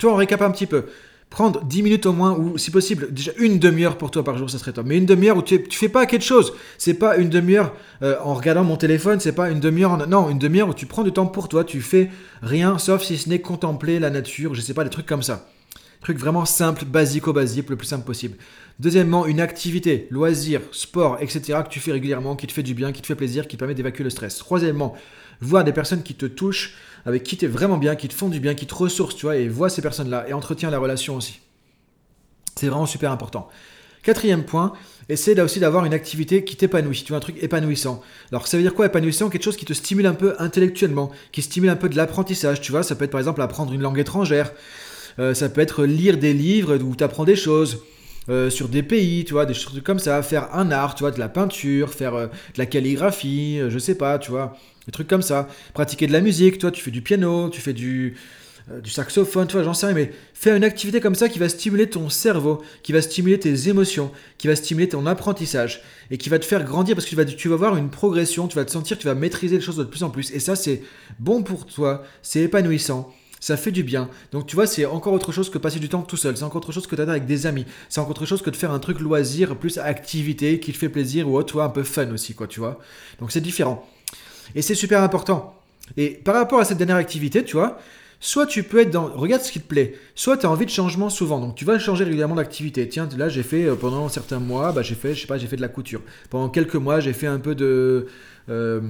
Vois, 0.00 0.12
on 0.12 0.16
récap 0.16 0.42
un 0.42 0.50
petit 0.50 0.66
peu 0.66 0.86
prendre 1.30 1.64
10 1.64 1.82
minutes 1.82 2.06
au 2.06 2.12
moins, 2.12 2.32
ou 2.32 2.56
si 2.56 2.70
possible, 2.70 3.12
déjà 3.12 3.32
une 3.38 3.58
demi-heure 3.58 3.98
pour 3.98 4.10
toi 4.10 4.24
par 4.24 4.38
jour, 4.38 4.48
ça 4.48 4.58
serait 4.58 4.72
top. 4.72 4.86
Mais 4.86 4.96
une 4.96 5.06
demi-heure 5.06 5.36
où 5.36 5.42
tu, 5.42 5.62
tu 5.62 5.78
fais 5.78 5.88
pas 5.88 6.06
quelque 6.06 6.24
chose. 6.24 6.52
C'est 6.78 6.94
pas 6.94 7.16
une 7.16 7.28
demi-heure 7.28 7.74
euh, 8.02 8.16
en 8.22 8.34
regardant 8.34 8.64
mon 8.64 8.76
téléphone, 8.76 9.20
c'est 9.20 9.32
pas 9.32 9.50
une 9.50 9.60
demi-heure 9.60 9.92
en... 9.92 10.06
Non, 10.06 10.30
une 10.30 10.38
demi-heure 10.38 10.68
où 10.68 10.74
tu 10.74 10.86
prends 10.86 11.02
du 11.02 11.12
temps 11.12 11.26
pour 11.26 11.48
toi, 11.48 11.64
tu 11.64 11.80
fais 11.80 12.10
rien, 12.42 12.78
sauf 12.78 13.02
si 13.02 13.18
ce 13.18 13.28
n'est 13.28 13.40
contempler 13.40 13.98
la 13.98 14.10
nature, 14.10 14.54
je 14.54 14.60
sais 14.60 14.74
pas, 14.74 14.84
des 14.84 14.90
trucs 14.90 15.06
comme 15.06 15.22
ça. 15.22 15.48
Truc 16.00 16.18
vraiment 16.18 16.44
simple, 16.44 16.84
basico-basique, 16.84 17.68
le 17.68 17.76
plus 17.76 17.86
simple 17.86 18.04
possible. 18.04 18.36
Deuxièmement, 18.78 19.26
une 19.26 19.40
activité, 19.40 20.06
loisir, 20.10 20.60
sport, 20.70 21.18
etc. 21.20 21.60
que 21.64 21.70
tu 21.70 21.80
fais 21.80 21.92
régulièrement, 21.92 22.36
qui 22.36 22.46
te 22.46 22.52
fait 22.52 22.62
du 22.62 22.74
bien, 22.74 22.92
qui 22.92 23.00
te 23.00 23.06
fait 23.06 23.14
plaisir, 23.14 23.48
qui 23.48 23.56
permet 23.56 23.74
d'évacuer 23.74 24.04
le 24.04 24.10
stress. 24.10 24.36
Troisièmement, 24.38 24.94
voir 25.40 25.64
des 25.64 25.72
personnes 25.72 26.02
qui 26.02 26.14
te 26.14 26.26
touchent, 26.26 26.76
avec 27.06 27.22
qui 27.22 27.36
tu 27.36 27.44
es 27.44 27.48
vraiment 27.48 27.78
bien, 27.78 27.96
qui 27.96 28.08
te 28.08 28.14
font 28.14 28.28
du 28.28 28.40
bien, 28.40 28.54
qui 28.54 28.66
te 28.66 28.74
ressourcent, 28.74 29.16
tu 29.16 29.26
vois, 29.26 29.36
et 29.36 29.48
vois 29.48 29.70
ces 29.70 29.80
personnes-là, 29.80 30.28
et 30.28 30.32
entretiens 30.32 30.70
la 30.70 30.78
relation 30.78 31.16
aussi. 31.16 31.40
C'est 32.56 32.66
vraiment 32.66 32.86
super 32.86 33.12
important. 33.12 33.48
Quatrième 34.02 34.44
point, 34.44 34.72
essaie 35.08 35.34
là 35.34 35.44
aussi 35.44 35.60
d'avoir 35.60 35.84
une 35.84 35.94
activité 35.94 36.44
qui 36.44 36.56
t'épanouit, 36.56 37.02
tu 37.04 37.08
vois, 37.08 37.18
un 37.18 37.20
truc 37.20 37.42
épanouissant. 37.42 38.02
Alors 38.30 38.46
ça 38.46 38.56
veut 38.56 38.62
dire 38.62 38.74
quoi 38.74 38.86
épanouissant? 38.86 39.30
Quelque 39.30 39.42
chose 39.42 39.56
qui 39.56 39.64
te 39.64 39.72
stimule 39.72 40.06
un 40.06 40.14
peu 40.14 40.34
intellectuellement, 40.38 41.10
qui 41.32 41.42
stimule 41.42 41.70
un 41.70 41.76
peu 41.76 41.88
de 41.88 41.96
l'apprentissage, 41.96 42.60
tu 42.60 42.72
vois, 42.72 42.82
ça 42.82 42.96
peut 42.96 43.04
être 43.04 43.10
par 43.10 43.20
exemple 43.20 43.40
apprendre 43.40 43.72
une 43.72 43.82
langue 43.82 43.98
étrangère, 43.98 44.52
euh, 45.18 45.32
ça 45.32 45.48
peut 45.48 45.60
être 45.60 45.84
lire 45.84 46.18
des 46.18 46.34
livres 46.34 46.76
où 46.76 46.94
tu 46.96 47.04
apprends 47.04 47.24
des 47.24 47.36
choses, 47.36 47.82
euh, 48.28 48.50
sur 48.50 48.68
des 48.68 48.82
pays, 48.82 49.24
tu 49.24 49.32
vois, 49.32 49.46
des 49.46 49.54
choses 49.54 49.80
comme 49.84 49.98
ça, 49.98 50.22
faire 50.22 50.54
un 50.54 50.70
art, 50.70 50.94
tu 50.94 51.02
vois, 51.02 51.10
de 51.10 51.18
la 51.18 51.28
peinture, 51.28 51.92
faire 51.92 52.14
euh, 52.14 52.26
de 52.26 52.58
la 52.58 52.66
calligraphie, 52.66 53.60
je 53.68 53.78
sais 53.78 53.94
pas, 53.94 54.18
tu 54.18 54.30
vois, 54.30 54.56
des 54.86 54.92
trucs 54.92 55.08
comme 55.08 55.22
ça. 55.22 55.48
Pratiquer 55.74 56.06
de 56.06 56.12
la 56.12 56.20
musique, 56.20 56.58
toi, 56.58 56.70
tu 56.70 56.82
fais 56.82 56.90
du 56.90 57.02
piano, 57.02 57.50
tu 57.50 57.60
fais 57.60 57.72
du, 57.72 58.16
euh, 58.68 58.80
saxophone, 58.84 59.46
tu 59.46 59.52
vois, 59.52 59.62
j'en 59.62 59.74
sais 59.74 59.86
rien, 59.86 59.94
mais 59.94 60.10
fais 60.34 60.56
une 60.56 60.64
activité 60.64 61.00
comme 61.00 61.14
ça 61.14 61.28
qui 61.28 61.38
va 61.38 61.48
stimuler 61.48 61.88
ton 61.88 62.08
cerveau, 62.08 62.62
qui 62.82 62.92
va 62.92 63.00
stimuler 63.00 63.38
tes 63.38 63.68
émotions, 63.68 64.10
qui 64.38 64.48
va 64.48 64.56
stimuler 64.56 64.88
ton 64.88 65.06
apprentissage 65.06 65.82
et 66.10 66.18
qui 66.18 66.28
va 66.28 66.40
te 66.40 66.44
faire 66.44 66.64
grandir 66.64 66.96
parce 66.96 67.04
que 67.04 67.10
tu 67.10 67.16
vas, 67.16 67.24
tu 67.24 67.48
vas 67.48 67.54
voir 67.54 67.76
une 67.76 67.90
progression, 67.90 68.48
tu 68.48 68.56
vas 68.56 68.64
te 68.64 68.72
sentir, 68.72 68.98
tu 68.98 69.06
vas 69.06 69.14
maîtriser 69.14 69.56
les 69.56 69.62
choses 69.62 69.76
de 69.76 69.84
plus 69.84 70.02
en 70.02 70.10
plus. 70.10 70.32
Et 70.32 70.40
ça, 70.40 70.56
c'est 70.56 70.82
bon 71.20 71.44
pour 71.44 71.64
toi, 71.66 72.02
c'est 72.22 72.40
épanouissant. 72.40 73.14
Ça 73.40 73.56
fait 73.56 73.70
du 73.70 73.82
bien. 73.82 74.08
Donc 74.32 74.46
tu 74.46 74.56
vois, 74.56 74.66
c'est 74.66 74.86
encore 74.86 75.12
autre 75.12 75.32
chose 75.32 75.50
que 75.50 75.58
passer 75.58 75.78
du 75.78 75.88
temps 75.88 76.02
tout 76.02 76.16
seul. 76.16 76.36
C'est 76.36 76.44
encore 76.44 76.58
autre 76.62 76.72
chose 76.72 76.86
que 76.86 76.96
d'être 76.96 77.08
avec 77.08 77.26
des 77.26 77.46
amis. 77.46 77.66
C'est 77.88 78.00
encore 78.00 78.12
autre 78.12 78.26
chose 78.26 78.42
que 78.42 78.50
de 78.50 78.56
faire 78.56 78.70
un 78.70 78.78
truc 78.78 79.00
loisir, 79.00 79.56
plus 79.56 79.78
activité, 79.78 80.58
qui 80.58 80.72
te 80.72 80.78
fait 80.78 80.88
plaisir 80.88 81.28
ou 81.28 81.36
autre, 81.36 81.60
un 81.60 81.68
peu 81.68 81.82
fun 81.82 82.10
aussi, 82.12 82.34
quoi, 82.34 82.46
tu 82.46 82.60
vois. 82.60 82.78
Donc 83.20 83.32
c'est 83.32 83.40
différent. 83.40 83.86
Et 84.54 84.62
c'est 84.62 84.74
super 84.74 85.02
important. 85.02 85.54
Et 85.96 86.10
par 86.10 86.34
rapport 86.34 86.60
à 86.60 86.64
cette 86.64 86.78
dernière 86.78 86.96
activité, 86.96 87.44
tu 87.44 87.56
vois, 87.56 87.78
soit 88.20 88.46
tu 88.46 88.62
peux 88.62 88.80
être 88.80 88.90
dans. 88.90 89.06
Regarde 89.06 89.42
ce 89.42 89.52
qui 89.52 89.60
te 89.60 89.68
plaît. 89.68 89.94
Soit 90.14 90.38
tu 90.38 90.46
as 90.46 90.50
envie 90.50 90.66
de 90.66 90.70
changement 90.70 91.10
souvent. 91.10 91.40
Donc 91.40 91.54
tu 91.54 91.64
vas 91.64 91.78
changer 91.78 92.04
régulièrement 92.04 92.36
d'activité. 92.36 92.88
Tiens, 92.88 93.08
là 93.16 93.28
j'ai 93.28 93.42
fait 93.42 93.64
euh, 93.64 93.74
pendant 93.74 94.08
certains 94.08 94.40
mois, 94.40 94.72
bah, 94.72 94.82
j'ai 94.82 94.94
fait, 94.94 95.14
je 95.14 95.20
sais 95.20 95.26
pas, 95.26 95.38
j'ai 95.38 95.46
fait 95.46 95.56
de 95.56 95.62
la 95.62 95.68
couture. 95.68 96.00
Pendant 96.30 96.48
quelques 96.48 96.76
mois, 96.76 97.00
j'ai 97.00 97.12
fait 97.12 97.26
un 97.26 97.38
peu 97.38 97.54
de. 97.54 98.06
Euh, 98.48 98.80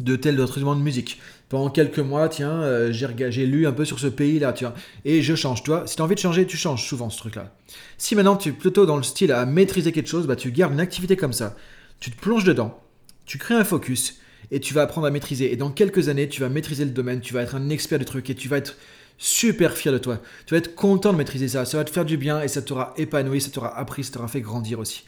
de 0.00 0.16
tel 0.16 0.40
instrument 0.40 0.74
de 0.74 0.80
musique. 0.80 1.20
Pendant 1.48 1.70
quelques 1.70 1.98
mois, 1.98 2.28
tiens, 2.28 2.62
euh, 2.62 2.92
j'ai 2.92 3.46
lu 3.46 3.66
un 3.66 3.72
peu 3.72 3.84
sur 3.84 3.98
ce 3.98 4.06
pays-là, 4.06 4.52
tu 4.52 4.64
vois. 4.64 4.74
Et 5.04 5.22
je 5.22 5.34
change, 5.34 5.62
tu 5.62 5.70
vois. 5.70 5.86
Si 5.86 5.96
tu 5.96 6.02
as 6.02 6.04
envie 6.04 6.14
de 6.14 6.20
changer, 6.20 6.46
tu 6.46 6.56
changes 6.56 6.86
souvent 6.86 7.10
ce 7.10 7.18
truc-là. 7.18 7.54
Si 7.98 8.14
maintenant 8.16 8.36
tu 8.36 8.48
es 8.48 8.52
plutôt 8.52 8.86
dans 8.86 8.96
le 8.96 9.02
style 9.02 9.30
à 9.30 9.44
maîtriser 9.46 9.92
quelque 9.92 10.08
chose, 10.08 10.26
bah 10.26 10.36
tu 10.36 10.50
gardes 10.50 10.72
une 10.72 10.80
activité 10.80 11.16
comme 11.16 11.32
ça. 11.32 11.54
Tu 12.00 12.10
te 12.10 12.20
plonges 12.20 12.44
dedans. 12.44 12.80
Tu 13.26 13.38
crées 13.38 13.54
un 13.54 13.64
focus 13.64 14.18
et 14.50 14.60
tu 14.60 14.74
vas 14.74 14.82
apprendre 14.82 15.06
à 15.06 15.10
maîtriser. 15.10 15.52
Et 15.52 15.56
dans 15.56 15.70
quelques 15.70 16.08
années, 16.08 16.28
tu 16.28 16.40
vas 16.40 16.48
maîtriser 16.48 16.84
le 16.84 16.90
domaine, 16.90 17.20
tu 17.20 17.34
vas 17.34 17.42
être 17.42 17.54
un 17.54 17.68
expert 17.68 17.98
du 17.98 18.04
truc 18.04 18.28
et 18.30 18.34
tu 18.34 18.48
vas 18.48 18.56
être 18.56 18.76
super 19.18 19.76
fier 19.76 19.92
de 19.92 19.98
toi. 19.98 20.20
Tu 20.46 20.54
vas 20.54 20.58
être 20.58 20.74
content 20.74 21.12
de 21.12 21.18
maîtriser 21.18 21.48
ça. 21.48 21.64
Ça 21.64 21.76
va 21.76 21.84
te 21.84 21.90
faire 21.90 22.04
du 22.04 22.16
bien 22.16 22.40
et 22.42 22.48
ça 22.48 22.62
t'aura 22.62 22.94
épanoui, 22.96 23.40
ça 23.40 23.50
t'aura 23.50 23.78
appris, 23.78 24.02
ça 24.02 24.12
t'aura 24.12 24.28
fait 24.28 24.40
grandir 24.40 24.78
aussi. 24.78 25.04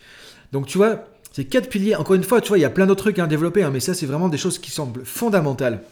Donc 0.53 0.67
tu 0.67 0.79
vois, 0.79 1.07
ces 1.33 1.45
quatre 1.45 1.69
piliers, 1.69 1.97
encore 1.97 2.15
une 2.15 2.25
fois, 2.25 2.41
tu 2.41 2.49
vois, 2.49 2.59
il 2.59 2.63
y 2.63 2.65
a 2.65 2.71
plein 2.71 2.87
d'autres 2.87 3.03
trucs 3.03 3.19
à 3.19 3.27
développer, 3.27 3.63
hein, 3.63 3.71
mais 3.71 3.81
ça, 3.81 3.93
c'est 3.93 4.07
vraiment 4.07 4.29
des 4.29 4.39
choses 4.39 4.59
qui 4.59 4.71
semblent 4.71 5.05
fondamentales 5.05 5.83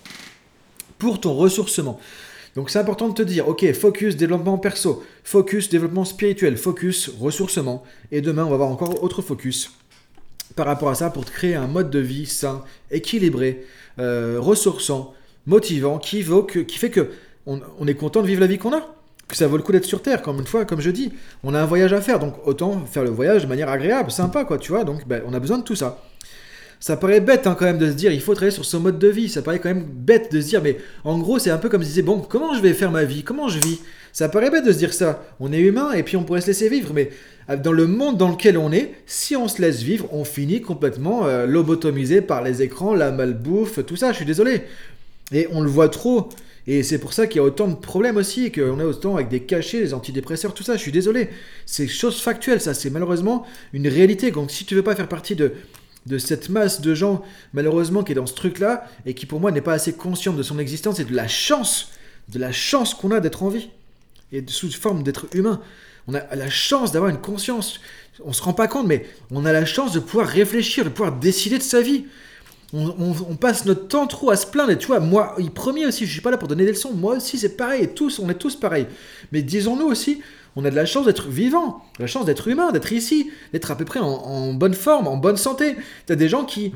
pour 0.98 1.20
ton 1.20 1.34
ressourcement. 1.34 1.98
Donc 2.54 2.70
c'est 2.70 2.78
important 2.78 3.08
de 3.08 3.14
te 3.14 3.22
dire, 3.22 3.48
ok, 3.48 3.72
focus 3.72 4.16
développement 4.16 4.58
perso, 4.58 5.02
focus 5.24 5.68
développement 5.68 6.04
spirituel, 6.04 6.56
focus 6.56 7.10
ressourcement, 7.18 7.82
et 8.12 8.20
demain 8.20 8.44
on 8.44 8.48
va 8.48 8.54
avoir 8.54 8.68
encore 8.68 9.02
autre 9.02 9.22
focus 9.22 9.72
par 10.56 10.66
rapport 10.66 10.88
à 10.88 10.94
ça 10.94 11.10
pour 11.10 11.24
te 11.24 11.30
créer 11.30 11.54
un 11.54 11.66
mode 11.66 11.90
de 11.90 11.98
vie 11.98 12.26
sain, 12.26 12.62
équilibré, 12.90 13.64
euh, 13.98 14.36
ressourçant, 14.38 15.14
motivant, 15.46 15.98
qui, 15.98 16.24
qui 16.66 16.78
fait 16.78 16.90
que 16.90 17.10
on, 17.46 17.86
est 17.86 17.94
content 17.94 18.22
de 18.22 18.26
vivre 18.26 18.40
la 18.40 18.46
vie 18.46 18.58
qu'on 18.58 18.72
a. 18.72 18.80
que 19.28 19.36
ça 19.36 19.46
vaut 19.46 19.56
le 19.56 19.62
coup 19.62 19.72
d'être 19.72 19.84
sur 19.84 20.00
Terre, 20.00 20.22
comme 20.22 20.38
une 20.38 20.46
fois, 20.46 20.64
comme 20.64 20.80
je 20.80 20.90
dis. 20.90 21.12
On 21.42 21.54
a 21.54 21.60
un 21.60 21.66
voyage 21.66 21.92
à 21.92 22.00
faire, 22.00 22.18
donc 22.18 22.34
autant 22.46 22.86
faire 22.86 23.04
le 23.04 23.10
voyage 23.10 23.42
de 23.42 23.48
manière 23.48 23.68
agréable, 23.68 24.10
sympa, 24.10 24.44
quoi, 24.44 24.56
tu 24.56 24.72
vois. 24.72 24.84
Donc, 24.84 25.06
ben, 25.06 25.22
on 25.26 25.34
a 25.34 25.40
besoin 25.40 25.58
de 25.58 25.62
tout 25.64 25.74
ça. 25.74 26.02
Ça 26.84 26.98
paraît 26.98 27.20
bête 27.20 27.46
hein, 27.46 27.56
quand 27.58 27.64
même 27.64 27.78
de 27.78 27.86
se 27.86 27.94
dire 27.94 28.12
il 28.12 28.20
faut 28.20 28.34
travailler 28.34 28.54
sur 28.54 28.66
son 28.66 28.78
mode 28.78 28.98
de 28.98 29.08
vie. 29.08 29.30
Ça 29.30 29.40
paraît 29.40 29.58
quand 29.58 29.70
même 29.70 29.86
bête 29.86 30.30
de 30.30 30.38
se 30.38 30.48
dire 30.48 30.62
mais 30.62 30.76
en 31.04 31.18
gros 31.18 31.38
c'est 31.38 31.48
un 31.48 31.56
peu 31.56 31.70
comme 31.70 31.82
si 31.82 31.88
disait 31.88 32.02
bon 32.02 32.20
comment 32.20 32.52
je 32.52 32.60
vais 32.60 32.74
faire 32.74 32.90
ma 32.90 33.04
vie? 33.04 33.22
Comment 33.22 33.48
je 33.48 33.58
vis? 33.58 33.80
Ça 34.12 34.28
paraît 34.28 34.50
bête 34.50 34.66
de 34.66 34.70
se 34.70 34.76
dire 34.76 34.92
ça. 34.92 35.24
On 35.40 35.50
est 35.50 35.60
humain 35.60 35.92
et 35.92 36.02
puis 36.02 36.18
on 36.18 36.24
pourrait 36.24 36.42
se 36.42 36.48
laisser 36.48 36.68
vivre. 36.68 36.92
Mais 36.92 37.08
euh, 37.48 37.56
dans 37.56 37.72
le 37.72 37.86
monde 37.86 38.18
dans 38.18 38.28
lequel 38.28 38.58
on 38.58 38.70
est, 38.70 38.92
si 39.06 39.34
on 39.34 39.48
se 39.48 39.62
laisse 39.62 39.80
vivre, 39.80 40.12
on 40.12 40.24
finit 40.24 40.60
complètement 40.60 41.26
euh, 41.26 41.46
lobotomisé 41.46 42.20
par 42.20 42.42
les 42.42 42.60
écrans, 42.60 42.92
la 42.92 43.12
malbouffe, 43.12 43.82
tout 43.86 43.96
ça. 43.96 44.12
Je 44.12 44.16
suis 44.16 44.26
désolé. 44.26 44.60
Et 45.32 45.48
on 45.52 45.62
le 45.62 45.70
voit 45.70 45.88
trop. 45.88 46.28
Et 46.66 46.82
c'est 46.82 46.98
pour 46.98 47.14
ça 47.14 47.26
qu'il 47.26 47.38
y 47.38 47.40
a 47.40 47.44
autant 47.44 47.68
de 47.68 47.76
problèmes 47.76 48.18
aussi, 48.18 48.52
qu'on 48.52 48.78
a 48.78 48.84
autant 48.84 49.14
avec 49.14 49.30
des 49.30 49.40
cachets, 49.40 49.80
des 49.80 49.94
antidépresseurs, 49.94 50.52
tout 50.52 50.62
ça. 50.62 50.76
Je 50.76 50.82
suis 50.82 50.92
désolé. 50.92 51.30
C'est 51.64 51.88
chose 51.88 52.20
factuelle, 52.20 52.60
ça. 52.60 52.74
C'est 52.74 52.90
malheureusement 52.90 53.46
une 53.72 53.88
réalité. 53.88 54.30
Donc 54.30 54.50
si 54.50 54.66
tu 54.66 54.74
veux 54.74 54.82
pas 54.82 54.94
faire 54.94 55.08
partie 55.08 55.34
de 55.34 55.52
de 56.06 56.18
cette 56.18 56.48
masse 56.48 56.80
de 56.80 56.94
gens, 56.94 57.22
malheureusement, 57.52 58.02
qui 58.02 58.12
est 58.12 58.16
dans 58.16 58.26
ce 58.26 58.34
truc-là, 58.34 58.86
et 59.06 59.14
qui 59.14 59.26
pour 59.26 59.40
moi 59.40 59.50
n'est 59.50 59.60
pas 59.60 59.72
assez 59.72 59.94
consciente 59.94 60.36
de 60.36 60.42
son 60.42 60.58
existence 60.58 61.00
et 61.00 61.04
de 61.04 61.14
la 61.14 61.28
chance, 61.28 61.92
de 62.28 62.38
la 62.38 62.52
chance 62.52 62.94
qu'on 62.94 63.10
a 63.10 63.20
d'être 63.20 63.42
en 63.42 63.48
vie, 63.48 63.70
et 64.32 64.44
sous 64.46 64.70
forme 64.70 65.02
d'être 65.02 65.26
humain. 65.32 65.60
On 66.06 66.14
a 66.14 66.34
la 66.34 66.50
chance 66.50 66.92
d'avoir 66.92 67.10
une 67.10 67.20
conscience. 67.20 67.80
On 68.24 68.32
se 68.32 68.42
rend 68.42 68.52
pas 68.52 68.68
compte, 68.68 68.86
mais 68.86 69.06
on 69.30 69.46
a 69.46 69.52
la 69.52 69.64
chance 69.64 69.92
de 69.92 70.00
pouvoir 70.00 70.26
réfléchir, 70.26 70.84
de 70.84 70.90
pouvoir 70.90 71.12
décider 71.12 71.56
de 71.58 71.62
sa 71.62 71.80
vie. 71.80 72.04
On, 72.76 73.36
passe 73.36 73.66
notre 73.66 73.86
temps 73.86 74.08
trop 74.08 74.30
à 74.30 74.36
se 74.36 74.46
plaindre. 74.46 74.72
Et 74.72 74.78
tu 74.78 74.88
vois, 74.88 74.98
moi, 74.98 75.36
premier 75.54 75.86
aussi, 75.86 76.06
je 76.06 76.12
suis 76.12 76.20
pas 76.20 76.32
là 76.32 76.38
pour 76.38 76.48
donner 76.48 76.64
des 76.64 76.72
leçons. 76.72 76.92
Moi 76.92 77.16
aussi, 77.16 77.38
c'est 77.38 77.56
pareil. 77.56 77.88
tous, 77.94 78.18
on 78.18 78.28
est 78.28 78.34
tous 78.34 78.56
pareils. 78.56 78.86
Mais 79.30 79.42
disons-nous 79.42 79.86
aussi, 79.86 80.20
on 80.56 80.64
a 80.64 80.70
de 80.70 80.76
la 80.76 80.86
chance 80.86 81.06
d'être 81.06 81.28
vivant, 81.28 81.84
la 81.98 82.06
chance 82.06 82.24
d'être 82.26 82.48
humain, 82.48 82.72
d'être 82.72 82.92
ici, 82.92 83.30
d'être 83.52 83.70
à 83.70 83.76
peu 83.76 83.84
près 83.84 84.00
en, 84.00 84.52
bonne 84.54 84.74
forme, 84.74 85.06
en 85.06 85.16
bonne 85.16 85.36
santé. 85.36 85.76
Tu 86.06 86.12
as 86.12 86.16
des 86.16 86.28
gens 86.28 86.44
qui 86.44 86.72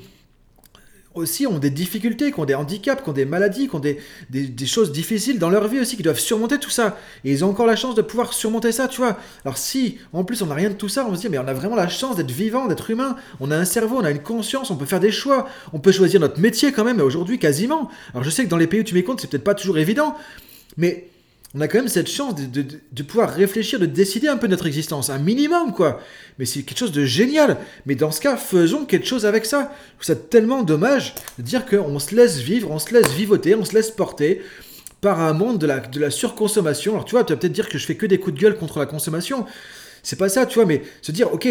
aussi 1.14 1.46
ont 1.46 1.58
des 1.58 1.70
difficultés, 1.70 2.32
qui 2.32 2.40
ont 2.40 2.44
des 2.44 2.54
handicaps, 2.54 3.02
qui 3.02 3.08
ont 3.08 3.12
des 3.12 3.24
maladies, 3.24 3.68
qui 3.68 3.74
ont 3.74 3.80
des, 3.80 3.98
des, 4.30 4.66
choses 4.66 4.92
difficiles 4.92 5.38
dans 5.38 5.50
leur 5.50 5.66
vie 5.68 5.80
aussi, 5.80 5.96
qui 5.96 6.02
doivent 6.02 6.18
surmonter 6.18 6.58
tout 6.58 6.70
ça. 6.70 6.98
Et 7.24 7.32
ils 7.32 7.44
ont 7.44 7.50
encore 7.50 7.66
la 7.66 7.76
chance 7.76 7.94
de 7.94 8.02
pouvoir 8.02 8.32
surmonter 8.32 8.72
ça, 8.72 8.88
tu 8.88 8.98
vois. 8.98 9.18
Alors 9.44 9.58
si, 9.58 9.98
en 10.12 10.24
plus, 10.24 10.42
on 10.42 10.46
n'a 10.46 10.54
rien 10.54 10.70
de 10.70 10.74
tout 10.74 10.88
ça, 10.88 11.06
on 11.08 11.14
se 11.14 11.20
dit, 11.20 11.28
mais 11.28 11.38
on 11.38 11.48
a 11.48 11.54
vraiment 11.54 11.76
la 11.76 11.88
chance 11.88 12.16
d'être 12.16 12.30
vivant, 12.30 12.66
d'être 12.66 12.90
humain. 12.90 13.16
On 13.40 13.50
a 13.50 13.56
un 13.56 13.64
cerveau, 13.64 13.96
on 13.96 14.04
a 14.04 14.10
une 14.10 14.22
conscience, 14.22 14.70
on 14.70 14.76
peut 14.76 14.86
faire 14.86 15.00
des 15.00 15.12
choix. 15.12 15.48
On 15.72 15.78
peut 15.78 15.92
choisir 15.92 16.20
notre 16.20 16.40
métier 16.40 16.72
quand 16.72 16.84
même, 16.84 17.00
aujourd'hui, 17.00 17.38
quasiment. 17.38 17.90
Alors 18.12 18.24
je 18.24 18.30
sais 18.30 18.44
que 18.44 18.50
dans 18.50 18.56
les 18.56 18.66
pays 18.66 18.80
où 18.80 18.84
tu 18.84 18.94
m'écoutes, 18.94 19.20
c'est 19.20 19.30
peut-être 19.30 19.44
pas 19.44 19.54
toujours 19.54 19.78
évident, 19.78 20.16
mais 20.76 21.08
on 21.55 21.61
a 21.61 21.69
quand 21.69 21.78
même 21.78 21.88
cette 21.88 22.09
chance 22.09 22.35
de, 22.35 23.02
pouvoir 23.02 23.31
réfléchir, 23.31 23.78
de 23.78 23.87
décider 23.87 24.28
un 24.28 24.37
peu 24.37 24.49
notre 24.49 24.67
existence, 24.67 25.09
un 25.09 25.19
minimum 25.19 25.73
quoi. 25.73 26.00
Mais 26.38 26.45
c'est 26.45 26.62
quelque 26.62 26.78
chose 26.78 26.93
de 26.93 27.05
génial. 27.05 27.57
Mais 27.87 27.95
dans 27.95 28.11
ce 28.11 28.21
cas, 28.21 28.37
faisons 28.37 28.85
quelque 28.85 29.07
chose 29.07 29.25
avec 29.25 29.47
ça. 29.47 29.73
C'est 30.00 30.28
tellement 30.28 30.62
dommage 30.62 31.14
de 31.38 31.43
dire 31.43 31.64
qu'on 31.64 31.99
se 31.99 32.14
laisse 32.14 32.38
vivre, 32.38 32.71
on 32.71 32.78
se 32.78 32.93
laisse 32.93 33.09
vivoter, 33.12 33.55
on 33.55 33.64
se 33.64 33.75
laisse 33.75 33.90
porter 33.90 34.43
par 35.00 35.21
un 35.21 35.33
monde 35.33 35.59
de 35.59 35.67
la, 35.67 35.81
de 35.81 36.00
la 36.00 36.11
surconsommation. 36.11 36.93
Alors 36.93 37.07
tu 37.07 37.12
vois, 37.12 37.25
tu 37.25 37.33
vas 37.33 37.38
peut-être 37.38 37.52
dire 37.52 37.69
que 37.69 37.78
je 37.78 37.87
fais 37.87 37.97
que 37.97 38.07
des 38.07 38.19
coups 38.19 38.37
de 38.37 38.40
gueule 38.40 38.57
contre 38.57 38.78
la 38.78 38.87
consommation. 38.87 39.47
C'est 40.02 40.17
pas 40.17 40.28
ça, 40.28 40.45
tu 40.45 40.57
vois, 40.57 40.67
mais 40.67 40.83
se 41.00 41.12
dire, 41.12 41.33
ok, 41.33 41.49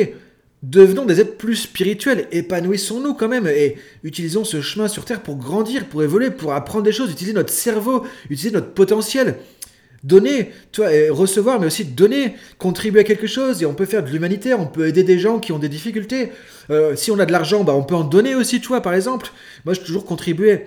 Devenons 0.63 1.05
des 1.05 1.21
êtres 1.21 1.37
plus 1.37 1.55
spirituels, 1.55 2.27
épanouissons-nous 2.31 3.13
quand 3.13 3.27
même 3.27 3.45
et 3.45 3.77
utilisons 4.03 4.43
ce 4.43 4.59
chemin 4.59 4.87
sur 4.87 5.05
Terre 5.05 5.21
pour 5.21 5.35
grandir, 5.35 5.85
pour 5.85 6.01
évoluer, 6.01 6.31
pour 6.31 6.51
apprendre 6.53 6.83
des 6.83 6.91
choses, 6.91 7.11
utiliser 7.11 7.33
notre 7.33 7.53
cerveau, 7.53 8.07
utiliser 8.31 8.49
notre 8.49 8.71
potentiel. 8.71 9.35
Donner, 10.03 10.51
toi, 10.71 10.87
recevoir, 11.09 11.59
mais 11.59 11.67
aussi 11.67 11.85
donner, 11.85 12.35
contribuer 12.57 13.01
à 13.01 13.03
quelque 13.03 13.27
chose. 13.27 13.61
Et 13.61 13.65
on 13.65 13.73
peut 13.73 13.85
faire 13.85 14.03
de 14.03 14.09
l'humanitaire, 14.09 14.59
on 14.59 14.67
peut 14.67 14.87
aider 14.87 15.03
des 15.03 15.19
gens 15.19 15.39
qui 15.39 15.51
ont 15.51 15.59
des 15.59 15.69
difficultés. 15.69 16.31
Euh, 16.69 16.95
si 16.95 17.11
on 17.11 17.19
a 17.19 17.25
de 17.25 17.31
l'argent, 17.31 17.63
bah, 17.63 17.73
on 17.73 17.83
peut 17.83 17.95
en 17.95 18.03
donner 18.03 18.35
aussi, 18.35 18.61
tu 18.61 18.67
vois, 18.67 18.81
par 18.81 18.93
exemple. 18.93 19.31
Moi, 19.65 19.73
j'ai 19.73 19.81
toujours 19.81 20.05
contribué 20.05 20.65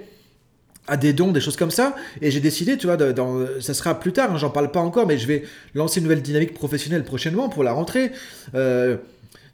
à 0.88 0.96
des 0.96 1.12
dons, 1.12 1.30
des 1.30 1.40
choses 1.40 1.56
comme 1.56 1.70
ça. 1.70 1.94
Et 2.20 2.30
j'ai 2.30 2.40
décidé, 2.40 2.76
tu 2.76 2.86
vois, 2.86 2.96
ça 3.60 3.74
sera 3.74 3.98
plus 3.98 4.12
tard, 4.12 4.32
hein, 4.32 4.38
j'en 4.38 4.50
parle 4.50 4.70
pas 4.70 4.80
encore, 4.80 5.06
mais 5.06 5.18
je 5.18 5.26
vais 5.26 5.44
lancer 5.74 6.00
une 6.00 6.04
nouvelle 6.04 6.22
dynamique 6.22 6.54
professionnelle 6.54 7.04
prochainement 7.04 7.48
pour 7.48 7.62
la 7.62 7.72
rentrée. 7.72 8.12
Euh, 8.54 8.96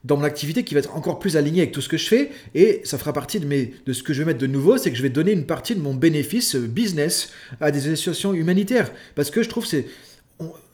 dans 0.06 0.16
mon 0.16 0.24
activité 0.24 0.62
qui 0.62 0.74
va 0.74 0.80
être 0.80 0.96
encore 0.96 1.18
plus 1.18 1.36
alignée 1.36 1.62
avec 1.62 1.72
tout 1.72 1.80
ce 1.80 1.88
que 1.88 1.96
je 1.96 2.06
fais. 2.06 2.30
Et 2.54 2.80
ça 2.84 2.96
fera 2.96 3.12
partie 3.12 3.40
de, 3.40 3.46
mes, 3.46 3.74
de 3.84 3.92
ce 3.92 4.02
que 4.02 4.12
je 4.12 4.20
vais 4.20 4.26
mettre 4.26 4.38
de 4.38 4.46
nouveau, 4.46 4.78
c'est 4.78 4.90
que 4.90 4.96
je 4.96 5.02
vais 5.02 5.10
donner 5.10 5.32
une 5.32 5.46
partie 5.46 5.74
de 5.74 5.80
mon 5.80 5.94
bénéfice 5.94 6.54
euh, 6.54 6.66
business 6.66 7.32
à 7.60 7.70
des 7.70 7.88
associations 7.88 8.32
humanitaires. 8.32 8.92
Parce 9.16 9.30
que 9.30 9.42
je 9.42 9.48
trouve 9.48 9.66
c'est, 9.66 9.86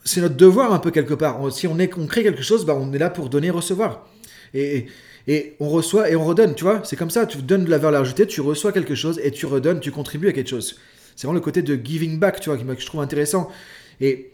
c'est 0.03 0.21
notre 0.21 0.35
devoir 0.35 0.71
un 0.71 0.79
peu 0.79 0.91
quelque 0.91 1.15
part. 1.15 1.51
si 1.51 1.67
on, 1.67 1.79
est, 1.79 1.91
on 1.97 2.05
crée 2.05 2.23
quelque 2.23 2.43
chose, 2.43 2.65
bah, 2.65 2.77
on 2.79 2.93
est 2.93 2.99
là 2.99 3.09
pour 3.09 3.29
donner 3.29 3.47
et 3.47 3.51
recevoir. 3.51 4.07
Et, 4.53 4.85
et 5.27 5.55
on 5.59 5.69
reçoit 5.69 6.11
et 6.11 6.15
on 6.15 6.23
redonne, 6.23 6.53
tu 6.53 6.63
vois. 6.63 6.81
C'est 6.83 6.95
comme 6.95 7.09
ça, 7.09 7.25
tu 7.25 7.39
donnes 7.39 7.65
de 7.65 7.71
la 7.71 7.79
valeur 7.79 8.01
ajoutée, 8.01 8.27
tu 8.27 8.41
reçois 8.41 8.71
quelque 8.71 8.93
chose 8.93 9.19
et 9.23 9.31
tu 9.31 9.47
redonnes, 9.47 9.79
tu 9.79 9.91
contribues 9.91 10.29
à 10.29 10.33
quelque 10.33 10.49
chose. 10.49 10.77
C'est 11.15 11.27
vraiment 11.27 11.39
le 11.39 11.43
côté 11.43 11.61
de 11.61 11.75
giving 11.75 12.19
back, 12.19 12.39
tu 12.39 12.49
vois, 12.49 12.57
que 12.57 12.81
je 12.81 12.85
trouve 12.85 13.01
intéressant. 13.01 13.49
Et 14.01 14.32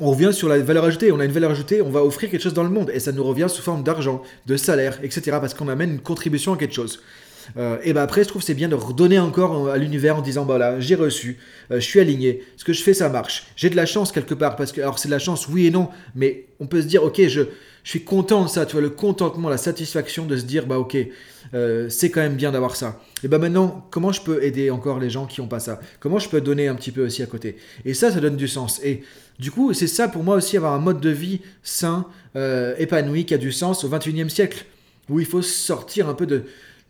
on 0.00 0.10
revient 0.10 0.32
sur 0.32 0.48
la 0.48 0.58
valeur 0.58 0.84
ajoutée. 0.84 1.12
On 1.12 1.20
a 1.20 1.24
une 1.24 1.32
valeur 1.32 1.50
ajoutée, 1.50 1.82
on 1.82 1.90
va 1.90 2.04
offrir 2.04 2.30
quelque 2.30 2.42
chose 2.42 2.54
dans 2.54 2.62
le 2.62 2.70
monde. 2.70 2.90
Et 2.92 3.00
ça 3.00 3.12
nous 3.12 3.24
revient 3.24 3.46
sous 3.48 3.62
forme 3.62 3.82
d'argent, 3.82 4.22
de 4.46 4.56
salaire, 4.56 4.98
etc. 5.02 5.38
Parce 5.40 5.54
qu'on 5.54 5.68
amène 5.68 5.92
une 5.92 6.00
contribution 6.00 6.54
à 6.54 6.56
quelque 6.56 6.74
chose. 6.74 7.00
Euh, 7.56 7.78
et 7.82 7.92
ben 7.92 8.02
après, 8.02 8.24
je 8.24 8.28
trouve 8.28 8.42
c'est 8.42 8.54
bien 8.54 8.68
de 8.68 8.74
redonner 8.74 9.18
encore 9.18 9.68
à 9.68 9.78
l'univers 9.78 10.16
en 10.16 10.22
disant 10.22 10.44
bah 10.44 10.58
là, 10.58 10.80
j'ai 10.80 10.94
reçu, 10.94 11.38
euh, 11.70 11.76
je 11.76 11.84
suis 11.84 12.00
aligné, 12.00 12.42
ce 12.56 12.64
que 12.64 12.72
je 12.72 12.82
fais, 12.82 12.94
ça 12.94 13.08
marche. 13.08 13.46
J'ai 13.56 13.70
de 13.70 13.76
la 13.76 13.86
chance 13.86 14.12
quelque 14.12 14.34
part, 14.34 14.56
parce 14.56 14.72
que, 14.72 14.80
alors 14.80 14.98
c'est 14.98 15.08
de 15.08 15.12
la 15.14 15.18
chance, 15.18 15.48
oui 15.48 15.66
et 15.66 15.70
non, 15.70 15.88
mais 16.14 16.46
on 16.60 16.66
peut 16.66 16.82
se 16.82 16.86
dire, 16.86 17.02
ok, 17.02 17.26
je, 17.26 17.42
je 17.82 17.90
suis 17.90 18.04
content 18.04 18.44
de 18.44 18.48
ça, 18.48 18.66
tu 18.66 18.72
vois, 18.72 18.82
le 18.82 18.90
contentement, 18.90 19.48
la 19.48 19.58
satisfaction 19.58 20.26
de 20.26 20.36
se 20.36 20.44
dire, 20.44 20.66
bah 20.66 20.78
ok, 20.78 20.96
euh, 21.52 21.88
c'est 21.88 22.10
quand 22.10 22.20
même 22.20 22.36
bien 22.36 22.52
d'avoir 22.52 22.76
ça. 22.76 23.00
Et 23.22 23.28
ben 23.28 23.38
maintenant, 23.38 23.86
comment 23.90 24.12
je 24.12 24.22
peux 24.22 24.42
aider 24.42 24.70
encore 24.70 24.98
les 24.98 25.10
gens 25.10 25.26
qui 25.26 25.40
n'ont 25.40 25.48
pas 25.48 25.60
ça? 25.60 25.80
Comment 26.00 26.18
je 26.18 26.28
peux 26.28 26.40
donner 26.40 26.68
un 26.68 26.74
petit 26.74 26.92
peu 26.92 27.04
aussi 27.04 27.22
à 27.22 27.26
côté? 27.26 27.56
Et 27.84 27.94
ça, 27.94 28.10
ça 28.10 28.20
donne 28.20 28.36
du 28.36 28.48
sens. 28.48 28.80
Et 28.82 29.02
du 29.38 29.50
coup, 29.50 29.72
c'est 29.72 29.86
ça 29.86 30.08
pour 30.08 30.22
moi 30.22 30.36
aussi, 30.36 30.56
avoir 30.56 30.72
un 30.74 30.78
mode 30.78 31.00
de 31.00 31.10
vie 31.10 31.40
sain, 31.62 32.06
épanoui, 32.78 33.26
qui 33.26 33.34
a 33.34 33.38
du 33.38 33.52
sens 33.52 33.84
au 33.84 33.88
21e 33.88 34.28
siècle, 34.28 34.64
où 35.08 35.20
il 35.20 35.26
faut 35.26 35.42
sortir 35.42 36.08
un 36.08 36.14
peu 36.14 36.26
de, 36.26 36.44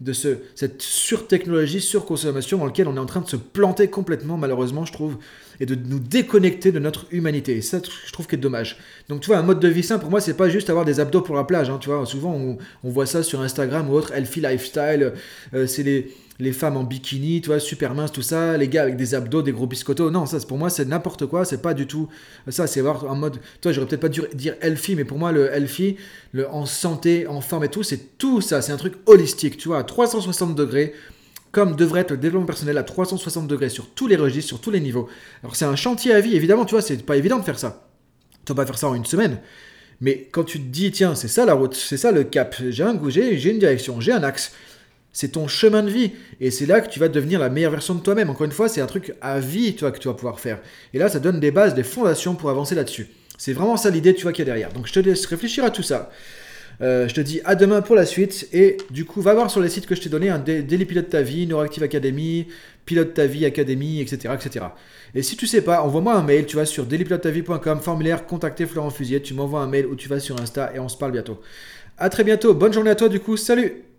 de 0.05 0.13
ce, 0.13 0.37
cette 0.55 0.83
surtechnologie, 0.83 1.81
surconsommation 1.81 2.59
dans 2.59 2.67
laquelle 2.67 2.89
on 2.89 2.97
est 2.97 3.01
en 3.01 3.07
train 3.07 3.23
de 3.23 3.29
se 3.29 3.37
planter 3.37 3.89
complètement, 3.89 4.37
malheureusement, 4.37 4.85
je 4.85 4.93
trouve, 4.93 5.17
et 5.61 5.67
de 5.67 5.75
nous 5.75 5.99
déconnecter 5.99 6.73
de 6.73 6.79
notre 6.79 7.07
humanité. 7.11 7.57
Et 7.57 7.63
ça, 7.63 7.79
je 7.83 8.13
trouve 8.13 8.27
que 8.27 8.33
c'est 8.33 8.41
dommage. 8.41 8.77
Donc, 9.09 9.23
tu 9.23 9.29
vois, 9.29 9.39
un 9.39 9.43
mode 9.43 9.61
de 9.61 9.69
vie 9.69 9.83
sain, 9.83 9.99
pour 9.99 10.11
moi, 10.11 10.21
c'est 10.21 10.37
pas 10.37 10.51
juste 10.51 10.69
avoir 10.69 10.85
des 10.85 11.01
abdos 11.01 11.23
pour 11.23 11.37
la 11.37 11.45
plage. 11.45 11.71
Hein, 11.71 11.79
tu 11.81 11.89
vois, 11.89 12.05
souvent, 12.05 12.35
on, 12.35 12.59
on, 12.83 12.91
voit 12.91 13.07
ça 13.07 13.23
sur 13.23 13.41
Instagram 13.41 13.89
ou 13.89 13.95
autre, 13.95 14.13
healthy 14.13 14.41
lifestyle. 14.41 15.15
Euh, 15.55 15.67
c'est 15.67 15.83
les 15.83 16.13
les 16.41 16.53
femmes 16.53 16.77
en 16.77 16.83
bikini, 16.83 17.41
tu 17.41 17.49
vois, 17.49 17.61
super 17.61 17.95
minces, 17.95 18.13
tout 18.13 18.23
ça, 18.23 18.57
les 18.57 18.69
gars 18.69 18.83
avec 18.83 18.97
des 18.97 19.15
abdos, 19.15 19.43
des 19.43 19.53
gros 19.53 19.67
biscottos. 19.67 20.11
Non, 20.11 20.27
ça, 20.27 20.39
pour 20.41 20.59
moi, 20.59 20.69
c'est 20.69 20.85
n'importe 20.85 21.27
quoi. 21.27 21.45
C'est 21.45 21.63
pas 21.63 21.75
du 21.75 21.87
tout 21.87 22.09
ça. 22.49 22.67
C'est 22.67 22.81
voir 22.81 23.05
en 23.05 23.15
mode. 23.15 23.39
Toi, 23.61 23.73
j'aurais 23.73 23.87
peut-être 23.87 24.01
pas 24.01 24.09
dû 24.09 24.23
dire 24.35 24.55
healthy, 24.61 24.97
mais 24.97 25.05
pour 25.05 25.19
moi, 25.19 25.31
le 25.33 25.53
healthy, 25.53 25.97
le 26.33 26.49
en 26.49 26.67
santé, 26.67 27.27
en 27.29 27.41
forme 27.41 27.65
et 27.65 27.69
tout, 27.69 27.83
c'est 27.83 28.19
tout 28.19 28.41
ça. 28.41 28.63
C'est 28.63 28.73
un 28.73 28.77
truc 28.77 28.95
holistique, 29.07 29.57
tu 29.57 29.69
vois, 29.69 29.79
à 29.79 29.85
360 29.85 30.55
degrés. 30.55 30.95
Comme 31.53 31.77
devrait 31.77 32.01
être 32.01 32.11
le 32.11 32.17
développement 32.17 32.47
personnel 32.47 32.77
à 32.79 32.83
360 32.83 33.47
degrés 33.47 33.69
sur 33.69 33.89
tous 33.91 34.09
les 34.09 34.17
registres, 34.17 34.49
sur 34.49 34.61
tous 34.61 34.73
les 34.73 34.81
niveaux. 34.81 35.09
Alors, 35.45 35.55
c'est 35.55 35.65
un 35.65 35.77
chantier 35.77 36.13
à 36.13 36.21
vie, 36.21 36.35
évidemment, 36.35 36.65
tu 36.65 36.73
vois, 36.73 36.83
c'est 36.83 37.01
pas 37.07 37.17
évident 37.17 37.39
de 37.39 37.45
faire 37.45 37.61
ça. 37.61 37.87
Tu 38.45 38.53
vas 38.53 38.57
pas 38.57 38.67
faire 38.67 38.77
ça 38.77 38.89
en 38.89 38.95
une 38.97 39.05
semaine. 39.05 39.39
Mais 40.01 40.29
quand 40.33 40.43
tu 40.43 40.59
te 40.59 40.67
dis, 40.67 40.91
tiens, 40.91 41.15
c'est 41.15 41.29
ça 41.29 41.47
la 41.47 41.55
route, 41.55 41.75
c'est 41.75 41.97
ça 41.97 42.11
le 42.11 42.25
cap, 42.25 42.57
j'ai 42.71 42.83
un 42.83 42.95
goût, 42.95 43.09
j'ai 43.09 43.49
une 43.49 43.61
direction, 43.61 44.01
j'ai 44.01 44.11
un 44.11 44.25
axe 44.25 44.53
c'est 45.15 45.29
ton 45.29 45.49
chemin 45.49 45.83
de 45.83 45.89
vie. 45.89 46.11
Et 46.41 46.51
c'est 46.51 46.67
là 46.67 46.83
que 46.83 46.91
tu 46.91 47.01
vas 47.01 47.09
devenir 47.09 47.41
la 47.41 47.49
meilleure 47.49 47.71
version 47.71 47.95
de 47.95 48.01
toi-même. 48.01 48.29
Encore 48.29 48.45
une 48.45 48.53
fois, 48.53 48.69
c'est 48.69 48.83
un 48.83 48.87
truc 48.87 49.15
à 49.23 49.41
vie, 49.41 49.75
toi, 49.75 49.91
que 49.93 49.99
tu 49.99 50.09
vas 50.09 50.15
pouvoir 50.15 50.41
faire. 50.41 50.61
Et 50.93 50.99
là, 50.99 51.09
ça 51.09 51.21
donne 51.21 51.41
des 51.41 51.53
bases, 51.53 51.75
des 51.75 51.85
fondations 51.85 52.35
pour 52.35 52.51
avancer 52.51 52.75
là-dessus. 52.75 53.07
C'est 53.39 53.53
vraiment 53.53 53.77
ça 53.77 53.89
l'idée, 53.91 54.13
tu 54.15 54.25
vois, 54.25 54.33
qu'il 54.33 54.45
y 54.45 54.49
a 54.51 54.53
derrière. 54.53 54.73
Donc, 54.73 54.87
je 54.87 54.93
te 54.93 55.01
laisse 55.01 55.25
réfléchir 55.25 55.65
à 55.65 55.71
tout 55.71 55.83
ça. 55.83 56.11
Euh, 56.81 57.07
je 57.07 57.15
te 57.15 57.21
dis 57.21 57.41
à 57.45 57.55
demain 57.55 57.81
pour 57.81 57.95
la 57.95 58.05
suite. 58.05 58.49
Et 58.53 58.77
du 58.91 59.05
coup, 59.05 59.23
va 59.23 59.35
voir 59.35 59.51
sur 59.51 59.61
les 59.61 59.69
sites 59.69 59.87
que 59.87 59.95
je 59.95 60.03
t'ai 60.03 60.09
donnés, 60.09 60.31
un 60.31 60.41
Daily 60.41 60.85
Pilote 60.85 61.09
ta 61.09 61.23
vie, 61.23 61.47
Neuroactive 61.47 61.85
Academy, 61.85 62.49
Pilote 62.85 63.15
ta 63.15 63.27
vie 63.27 63.47
Academy, 63.47 64.01
etc., 64.01 64.35
etc. 64.35 64.67
Et 65.15 65.23
si 65.23 65.37
tu 65.37 65.47
sais 65.47 65.63
pas, 65.63 65.83
envoie-moi 65.83 66.15
un 66.15 66.25
mail. 66.25 66.47
Tu 66.47 66.57
vas 66.57 66.67
sur 66.67 66.87
dailypilotetavie.com, 66.87 67.81
formulaire, 67.81 68.27
contacter 68.27 68.67
Florent 68.67 68.91
Fusier. 68.91 69.23
Tu 69.23 69.33
m'envoies 69.35 69.61
un 69.61 69.69
mail 69.69 69.87
ou 69.87 69.95
tu 69.95 70.09
vas 70.09 70.19
sur 70.19 70.41
Insta 70.41 70.73
et 70.75 70.81
on 70.81 70.89
se 70.89 70.97
parle 70.97 71.13
bientôt. 71.13 71.41
À 71.99 72.09
très 72.09 72.25
bientôt. 72.25 72.53
Bonne 72.53 72.73
journée 72.73 72.91
à 72.91 72.97
toi, 72.97 73.09
du 73.09 73.21
coup. 73.21 73.37
Salut 73.37 73.94